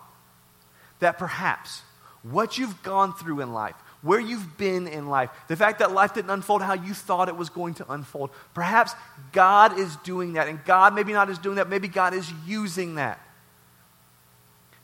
that 1.01 1.19
perhaps 1.19 1.83
what 2.23 2.59
you've 2.59 2.81
gone 2.85 3.13
through 3.13 3.41
in 3.41 3.53
life, 3.53 3.75
where 4.03 4.21
you've 4.21 4.57
been 4.57 4.87
in 4.87 5.09
life, 5.09 5.31
the 5.49 5.57
fact 5.57 5.81
that 5.81 5.91
life 5.91 6.15
didn't 6.15 6.31
unfold 6.31 6.63
how 6.63 6.75
you 6.75 6.95
thought 6.95 7.29
it 7.29 7.37
was 7.37 7.51
going 7.51 7.75
to 7.75 7.93
unfold, 7.93 8.31
perhaps 8.55 8.95
God 9.33 9.81
is 9.81 9.97
doing 10.05 10.35
that. 10.35 10.47
And 10.47 10.65
God 10.65 10.95
maybe 10.95 11.13
not 11.13 11.29
is 11.29 11.39
doing 11.39 11.57
that, 11.57 11.69
maybe 11.69 11.89
God 11.89 12.15
is 12.15 12.33
using 12.47 12.95
that 12.95 13.19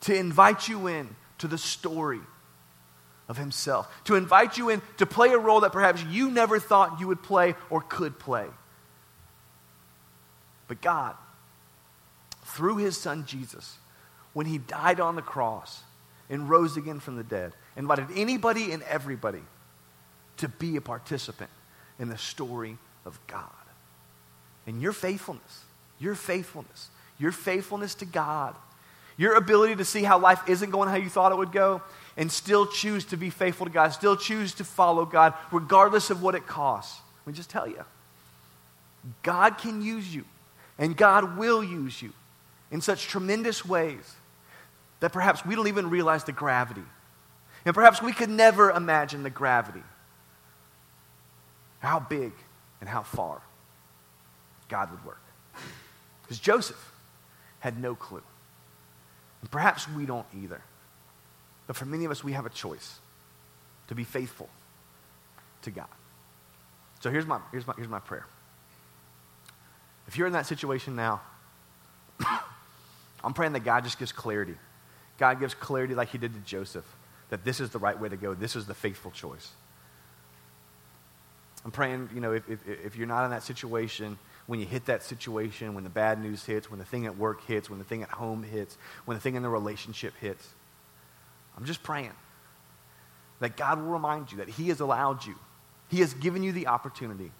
to 0.01 0.13
invite 0.13 0.67
you 0.67 0.87
in 0.87 1.15
to 1.39 1.47
the 1.47 1.57
story 1.57 2.21
of 3.27 3.37
himself, 3.37 3.91
to 4.05 4.15
invite 4.15 4.57
you 4.57 4.69
in 4.69 4.81
to 4.97 5.05
play 5.05 5.29
a 5.29 5.37
role 5.37 5.61
that 5.61 5.71
perhaps 5.71 6.03
you 6.03 6.31
never 6.31 6.59
thought 6.59 6.99
you 6.99 7.07
would 7.07 7.21
play 7.21 7.55
or 7.69 7.81
could 7.81 8.17
play. 8.17 8.45
But 10.67 10.81
God, 10.81 11.15
through 12.43 12.77
his 12.77 12.97
son 12.97 13.25
Jesus, 13.25 13.77
when 14.33 14.45
he 14.45 14.57
died 14.57 14.99
on 14.99 15.15
the 15.15 15.21
cross 15.21 15.81
and 16.29 16.49
rose 16.49 16.77
again 16.77 16.99
from 16.99 17.17
the 17.17 17.23
dead, 17.23 17.53
invited 17.75 18.07
anybody 18.15 18.71
and 18.71 18.83
everybody 18.83 19.41
to 20.37 20.47
be 20.47 20.75
a 20.75 20.81
participant 20.81 21.49
in 21.99 22.09
the 22.09 22.17
story 22.17 22.77
of 23.05 23.19
God. 23.27 23.43
And 24.65 24.81
your 24.81 24.93
faithfulness, 24.93 25.63
your 25.99 26.15
faithfulness, 26.15 26.89
your 27.17 27.31
faithfulness 27.31 27.95
to 27.95 28.05
God, 28.05 28.55
your 29.17 29.35
ability 29.35 29.75
to 29.75 29.85
see 29.85 30.03
how 30.03 30.19
life 30.19 30.41
isn't 30.47 30.69
going 30.69 30.89
how 30.89 30.95
you 30.95 31.09
thought 31.09 31.31
it 31.31 31.37
would 31.37 31.51
go, 31.51 31.81
and 32.15 32.31
still 32.31 32.65
choose 32.65 33.05
to 33.05 33.17
be 33.17 33.29
faithful 33.29 33.65
to 33.65 33.71
God, 33.71 33.89
still 33.89 34.15
choose 34.15 34.53
to 34.55 34.63
follow 34.63 35.05
God, 35.05 35.33
regardless 35.51 36.09
of 36.09 36.21
what 36.21 36.35
it 36.35 36.47
costs. 36.47 37.01
Let 37.25 37.33
me 37.33 37.37
just 37.37 37.49
tell 37.49 37.67
you 37.67 37.83
God 39.23 39.57
can 39.57 39.81
use 39.81 40.13
you, 40.13 40.25
and 40.77 40.95
God 40.95 41.37
will 41.37 41.63
use 41.63 42.01
you 42.01 42.13
in 42.71 42.81
such 42.81 43.07
tremendous 43.07 43.65
ways 43.65 44.15
that 44.99 45.13
perhaps 45.13 45.45
we 45.45 45.55
don't 45.55 45.67
even 45.67 45.89
realize 45.89 46.23
the 46.23 46.31
gravity. 46.31 46.83
And 47.65 47.75
perhaps 47.75 48.01
we 48.01 48.13
could 48.13 48.29
never 48.29 48.71
imagine 48.71 49.23
the 49.23 49.29
gravity. 49.29 49.83
How 51.79 51.99
big 51.99 52.31
and 52.79 52.89
how 52.89 53.03
far 53.03 53.41
God 54.69 54.89
would 54.91 55.05
work. 55.05 55.21
Because 56.23 56.39
Joseph 56.39 56.91
had 57.59 57.79
no 57.81 57.95
clue. 57.95 58.23
And 59.47 59.51
perhaps 59.53 59.87
we 59.87 60.05
don't 60.05 60.25
either. 60.43 60.59
But 61.67 61.77
for 61.77 61.85
many 61.85 62.03
of 62.03 62.11
us, 62.11 62.21
we 62.21 62.33
have 62.33 62.45
a 62.45 62.49
choice 62.49 62.99
to 63.87 63.95
be 63.95 64.03
faithful 64.03 64.49
to 65.61 65.71
God. 65.71 65.87
So 66.99 67.09
here's 67.09 67.25
my, 67.25 67.39
here's 67.53 67.65
my, 67.65 67.73
here's 67.77 67.87
my 67.87 67.99
prayer. 67.99 68.25
If 70.05 70.17
you're 70.17 70.27
in 70.27 70.33
that 70.33 70.47
situation 70.47 70.97
now, 70.97 71.21
I'm 73.23 73.33
praying 73.33 73.53
that 73.53 73.63
God 73.63 73.85
just 73.85 73.97
gives 73.97 74.11
clarity. 74.11 74.55
God 75.17 75.39
gives 75.39 75.53
clarity 75.53 75.95
like 75.95 76.09
he 76.09 76.17
did 76.17 76.33
to 76.33 76.41
Joseph, 76.41 76.85
that 77.29 77.45
this 77.45 77.61
is 77.61 77.69
the 77.69 77.79
right 77.79 77.97
way 77.97 78.09
to 78.09 78.17
go. 78.17 78.33
This 78.33 78.57
is 78.57 78.65
the 78.65 78.73
faithful 78.73 79.11
choice. 79.11 79.51
I'm 81.63 81.71
praying, 81.71 82.09
you 82.13 82.19
know, 82.19 82.33
if, 82.33 82.49
if, 82.49 82.59
if, 82.67 82.97
you're 82.97 83.07
not 83.07 83.23
in 83.23 83.31
that 83.31 83.43
situation, 83.43 84.17
when 84.47 84.59
you 84.59 84.65
hit 84.65 84.85
that 84.85 85.03
situation, 85.03 85.73
when 85.73 85.83
the 85.83 85.89
bad 85.89 86.21
news 86.21 86.45
hits, 86.45 86.71
when 86.71 86.79
the 86.79 86.85
thing 86.85 87.05
at 87.05 87.17
work 87.17 87.43
hits, 87.43 87.69
when 87.69 87.79
the 87.79 87.85
thing 87.85 88.01
at 88.01 88.09
home 88.09 88.43
hits, 88.43 88.77
when 89.05 89.15
the 89.15 89.21
thing 89.21 89.35
in 89.35 89.43
the 89.43 89.49
relationship 89.49 90.13
hits, 90.19 90.47
I'm 91.55 91.65
just 91.65 91.83
praying 91.83 92.13
that 93.39 93.57
God 93.57 93.79
will 93.79 93.91
remind 93.91 94.31
you 94.31 94.37
that 94.37 94.49
He 94.49 94.69
has 94.69 94.79
allowed 94.79 95.25
you, 95.25 95.35
He 95.89 95.99
has 95.99 96.13
given 96.13 96.43
you 96.43 96.53
the 96.53 96.67
opportunity 96.67 97.31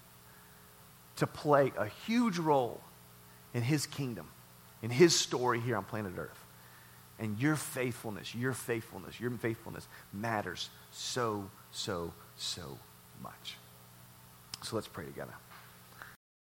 to 1.16 1.26
play 1.26 1.72
a 1.76 1.86
huge 2.06 2.38
role 2.38 2.80
in 3.54 3.62
His 3.62 3.86
kingdom, 3.86 4.28
in 4.82 4.90
His 4.90 5.16
story 5.16 5.60
here 5.60 5.76
on 5.76 5.84
planet 5.84 6.12
Earth. 6.16 6.44
And 7.18 7.36
your 7.40 7.56
faithfulness, 7.56 8.32
your 8.32 8.52
faithfulness, 8.52 9.18
your 9.18 9.30
faithfulness 9.32 9.88
matters 10.12 10.70
so, 10.92 11.50
so, 11.72 12.12
so 12.36 12.78
much. 13.20 13.56
So 14.62 14.76
let's 14.76 14.86
pray 14.86 15.04
together. 15.04 15.34